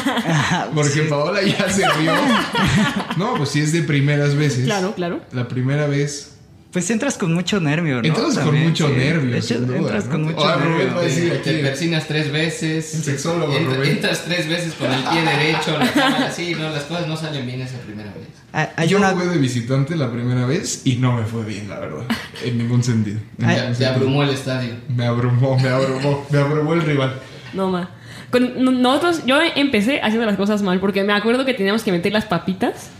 Porque 0.74 1.02
Paola 1.02 1.42
ya 1.42 1.68
se 1.68 1.88
rió. 1.98 2.12
No, 3.16 3.34
pues 3.34 3.48
si 3.48 3.60
es 3.60 3.72
de 3.72 3.82
primeras 3.82 4.36
veces. 4.36 4.64
Claro, 4.64 4.94
claro. 4.94 5.20
La 5.32 5.48
primera 5.48 5.88
vez. 5.88 6.36
Pues 6.72 6.88
entras 6.88 7.18
con 7.18 7.34
mucho 7.34 7.58
nervio, 7.58 8.00
¿no? 8.00 8.06
Entras 8.08 8.34
con 8.36 8.44
También, 8.44 8.68
mucho 8.68 8.86
sí. 8.86 8.94
nervio, 8.94 9.30
De 9.32 9.38
hecho, 9.38 9.46
sin 9.54 9.66
duda, 9.66 9.78
entras 9.78 10.04
¿no? 10.04 10.10
con 10.12 10.22
mucho 10.22 10.38
Ahora 10.38 10.54
Rubén 10.64 10.78
nervio. 10.78 10.94
va 10.94 11.00
a 11.00 11.04
decir 11.04 11.32
aquí. 11.32 11.42
Te 11.50 11.58
persinas 11.62 12.06
tres 12.06 12.30
veces. 12.32 12.94
El 12.94 13.02
sexólogo, 13.02 13.52
Entra- 13.52 13.74
Rubén. 13.76 13.90
Entras 13.90 14.24
tres 14.24 14.48
veces 14.48 14.74
con 14.74 14.92
el 14.92 15.02
pie 15.02 15.22
derecho, 15.22 15.76
la 15.78 15.90
cámara. 15.92 16.30
Sí, 16.30 16.54
no, 16.56 16.70
las 16.70 16.84
cosas 16.84 17.08
no 17.08 17.16
salen 17.16 17.44
bien 17.44 17.60
esa 17.60 17.78
primera 17.78 18.10
vez. 18.12 18.28
Ah, 18.52 18.70
Hay 18.76 18.86
Yo 18.88 18.98
una, 18.98 19.10
jugué 19.10 19.26
de 19.26 19.38
visitante 19.38 19.96
la 19.96 20.12
primera 20.12 20.46
vez 20.46 20.82
y 20.84 20.96
no 20.96 21.12
me 21.16 21.24
fue 21.24 21.44
bien, 21.44 21.68
la 21.68 21.80
verdad. 21.80 22.04
En 22.44 22.58
ningún 22.58 22.84
sentido. 22.84 23.18
En 23.38 23.46
Ay, 23.46 23.56
ningún 23.56 23.70
te 23.72 23.74
sentido. 23.78 23.90
abrumó 23.96 24.22
el 24.22 24.30
estadio. 24.30 24.74
Me 24.94 25.06
abrumó, 25.06 25.58
me 25.58 25.68
abrumó, 25.68 26.24
me 26.30 26.38
abrumó 26.38 26.74
el 26.74 26.82
rival. 26.82 27.18
No 27.52 27.68
ma. 27.68 27.90
Con 28.30 28.80
nosotros, 28.80 29.26
yo 29.26 29.40
empecé 29.56 30.00
haciendo 30.02 30.24
las 30.24 30.36
cosas 30.36 30.62
mal 30.62 30.78
porque 30.78 31.02
me 31.02 31.12
acuerdo 31.14 31.44
que 31.44 31.52
teníamos 31.54 31.82
que 31.82 31.90
meter 31.90 32.12
las 32.12 32.26
papitas 32.26 32.90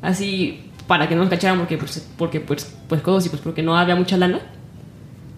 así 0.00 0.67
para 0.88 1.08
que 1.08 1.14
no 1.14 1.20
nos 1.20 1.30
cacharan 1.30 1.58
porque 1.58 1.78
pues, 1.78 2.04
porque 2.16 2.40
pues 2.40 2.74
pues 2.88 3.00
codos 3.02 3.24
y 3.26 3.28
pues 3.28 3.40
porque 3.40 3.62
no 3.62 3.78
había 3.78 3.94
mucha 3.94 4.16
lana. 4.16 4.40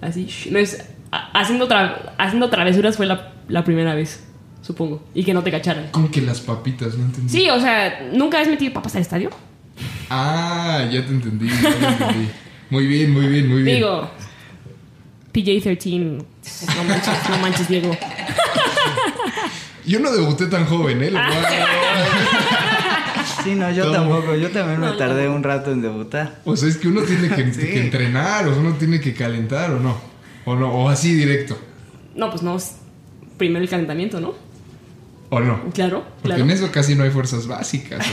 Así, 0.00 0.26
no 0.50 0.58
es 0.58 0.82
haciendo 1.34 1.68
tra- 1.68 2.12
haciendo 2.16 2.48
travesuras 2.48 2.96
fue 2.96 3.04
la, 3.04 3.32
la 3.48 3.64
primera 3.64 3.94
vez, 3.94 4.24
supongo, 4.62 5.02
y 5.12 5.24
que 5.24 5.34
no 5.34 5.42
te 5.42 5.50
cacharan. 5.50 5.88
Como 5.90 6.10
que 6.10 6.22
las 6.22 6.40
papitas, 6.40 6.96
no 6.96 7.04
entendí. 7.04 7.28
Sí, 7.30 7.50
o 7.50 7.60
sea, 7.60 8.08
nunca 8.14 8.40
has 8.40 8.48
metido 8.48 8.72
papas 8.72 8.94
al 8.96 9.02
estadio. 9.02 9.28
Ah, 10.08 10.86
ya 10.90 11.04
te 11.04 11.10
entendí, 11.12 11.48
ya 11.48 11.60
te 11.70 11.86
entendí. 11.86 12.28
Muy 12.70 12.86
bien, 12.86 13.12
muy 13.12 13.26
bien, 13.26 13.48
muy 13.48 13.62
bien. 13.62 13.76
Digo, 13.76 14.08
PJ13, 15.34 15.98
no 16.76 16.84
manches, 16.84 17.28
no 17.28 17.38
manches, 17.38 17.68
Diego. 17.68 17.96
Yo 19.86 19.98
no 19.98 20.12
debuté 20.12 20.46
tan 20.46 20.64
joven, 20.66 21.02
¿eh? 21.02 21.10
Sí, 23.44 23.54
no, 23.54 23.70
yo 23.70 23.84
¿Cómo? 23.84 23.94
tampoco. 23.94 24.34
Yo 24.36 24.50
también 24.50 24.80
me 24.80 24.92
tardé 24.92 25.28
un 25.28 25.42
rato 25.42 25.72
en 25.72 25.82
debutar. 25.82 26.40
O 26.44 26.56
sea, 26.56 26.68
es 26.68 26.76
que 26.76 26.88
uno 26.88 27.02
tiene 27.02 27.28
que, 27.28 27.52
Sí. 27.54 27.60
que 27.60 27.80
entrenar, 27.80 28.46
o 28.48 28.52
sea, 28.52 28.60
uno 28.60 28.74
tiene 28.74 29.00
que 29.00 29.14
calentar, 29.14 29.70
¿o 29.72 29.80
no? 29.80 29.96
O 30.44 30.54
no, 30.56 30.70
o 30.72 30.88
así 30.88 31.14
directo, 31.14 31.56
No, 32.14 32.30
pues 32.30 32.42
no, 32.42 32.56
es 32.56 32.76
primero 33.36 33.62
el 33.62 33.68
calentamiento, 33.70 34.20
¿no? 34.20 34.34
o 35.32 35.38
no. 35.38 35.60
Claro, 35.72 36.02
Porque 36.22 36.36
claro. 36.36 36.42
en 36.42 36.50
eso 36.50 36.72
casi 36.72 36.96
no 36.96 37.04
hay 37.04 37.10
fuerzas 37.10 37.46
básicas, 37.46 38.04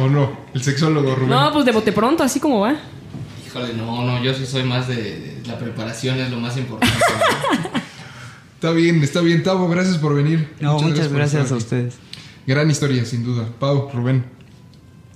¿o, 0.00 0.04
o 0.04 0.08
no? 0.08 0.36
El 0.54 0.62
sexólogo 0.62 1.14
Rubén. 1.14 1.30
No, 1.30 1.52
pues 1.52 1.64
de 1.64 1.70
bote 1.70 1.92
pronto, 1.92 2.24
así 2.24 2.40
como 2.40 2.58
va. 2.60 2.74
Híjole, 3.46 3.74
no, 3.74 4.04
no, 4.04 4.20
yo 4.24 4.34
sí 4.34 4.44
soy 4.44 4.64
más 4.64 4.88
de, 4.88 4.96
de- 4.96 5.42
la 5.46 5.56
preparación 5.56 6.18
es 6.18 6.28
lo 6.30 6.38
más 6.40 6.56
importante. 6.56 6.96
Está 8.54 8.70
bien, 8.72 9.02
está 9.04 9.20
bien, 9.20 9.42
Tavo, 9.44 9.68
gracias 9.68 9.98
por 9.98 10.14
venir. 10.16 10.48
No, 10.58 10.80
muchas, 10.80 11.12
gracias 11.12 11.42
a 11.52 11.54
aquí. 11.54 11.62
ustedes. 11.62 11.94
Gran 12.46 12.70
historia, 12.70 13.04
sin 13.04 13.24
duda. 13.24 13.48
Pau, 13.58 13.90
Rubén. 13.92 14.24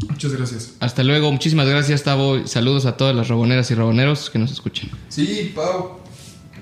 Muchas 0.08 0.32
gracias. 0.32 0.76
Hasta 0.80 1.04
luego, 1.04 1.30
muchísimas 1.30 1.68
gracias, 1.68 2.02
Tavo. 2.02 2.46
Saludos 2.46 2.86
a 2.86 2.96
todas 2.96 3.14
las 3.14 3.28
raboneras 3.28 3.70
y 3.70 3.74
raboneros 3.74 4.30
que 4.30 4.38
nos 4.38 4.50
escuchen. 4.50 4.90
Sí, 5.08 5.52
Pau. 5.54 6.00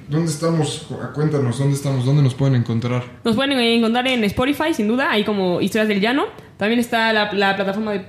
¿Dónde 0.09 0.31
estamos? 0.31 0.87
Cuéntanos, 1.15 1.59
¿dónde 1.59 1.75
estamos? 1.77 2.05
¿Dónde 2.05 2.23
nos 2.23 2.35
pueden 2.35 2.55
encontrar? 2.55 3.05
Nos 3.25 3.37
pueden 3.37 3.53
encontrar 3.59 4.09
en 4.09 4.25
Spotify, 4.25 4.73
sin 4.73 4.89
duda, 4.89 5.11
ahí 5.11 5.23
como 5.23 5.61
Historias 5.61 5.89
del 5.89 6.01
Llano. 6.01 6.25
También 6.57 6.81
está 6.81 7.13
la, 7.13 7.31
la 7.33 7.57
plataforma 7.57 7.93
de, 7.93 8.07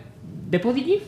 de 0.50 0.60
Podigy. 0.60 1.00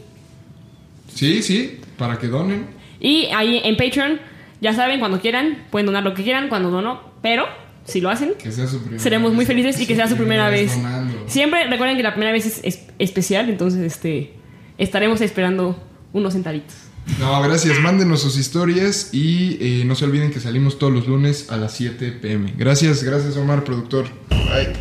Sí, 1.13 1.41
sí, 1.41 1.79
para 1.97 2.19
que 2.19 2.27
donen. 2.27 2.67
Y 2.99 3.25
ahí 3.27 3.61
en 3.63 3.77
Patreon, 3.77 4.19
ya 4.59 4.73
saben, 4.73 4.99
cuando 4.99 5.21
quieran, 5.21 5.63
pueden 5.71 5.85
donar 5.85 6.03
lo 6.03 6.13
que 6.13 6.23
quieran, 6.23 6.49
cuando 6.49 6.69
no, 6.69 6.81
no. 6.81 7.01
Pero, 7.21 7.45
si 7.85 8.01
lo 8.01 8.09
hacen, 8.09 8.33
Que 8.37 8.51
sea 8.51 8.67
su 8.67 8.79
primera 8.81 9.01
seremos 9.01 9.33
muy 9.33 9.45
felices 9.45 9.79
y 9.79 9.87
que 9.87 9.95
sea 9.95 10.07
su 10.07 10.17
primera 10.17 10.49
vez. 10.49 10.77
Siempre 11.27 11.67
recuerden 11.67 11.97
que 11.97 12.03
la 12.03 12.11
primera 12.11 12.31
vez 12.31 12.45
es, 12.45 12.59
es 12.63 12.81
especial, 12.99 13.49
entonces 13.49 13.81
este 13.81 14.33
estaremos 14.77 15.21
esperando 15.21 15.81
unos 16.13 16.33
centavitos. 16.33 16.75
No, 17.19 17.41
gracias. 17.41 17.79
Mándenos 17.79 18.21
sus 18.21 18.37
historias 18.37 19.09
y 19.11 19.57
eh, 19.59 19.85
no 19.85 19.95
se 19.95 20.05
olviden 20.05 20.31
que 20.31 20.39
salimos 20.39 20.79
todos 20.79 20.93
los 20.93 21.07
lunes 21.07 21.49
a 21.49 21.57
las 21.57 21.73
7 21.73 22.11
pm. 22.21 22.53
Gracias, 22.57 23.03
gracias 23.03 23.37
Omar, 23.37 23.63
productor. 23.63 24.05
Bye. 24.29 24.73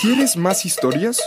¿Quieres 0.00 0.36
más 0.36 0.64
historias? 0.64 1.20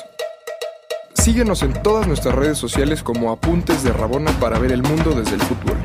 Síguenos 1.14 1.64
en 1.64 1.74
todas 1.84 2.08
nuestras 2.08 2.36
redes 2.36 2.58
sociales 2.58 3.04
como 3.04 3.32
Apuntes 3.32 3.84
de 3.84 3.92
Rabona 3.92 4.32
para 4.40 4.58
ver 4.60 4.72
el 4.72 4.84
mundo 4.84 5.12
desde 5.12 5.36
el 5.36 5.42
fútbol. 5.42 5.78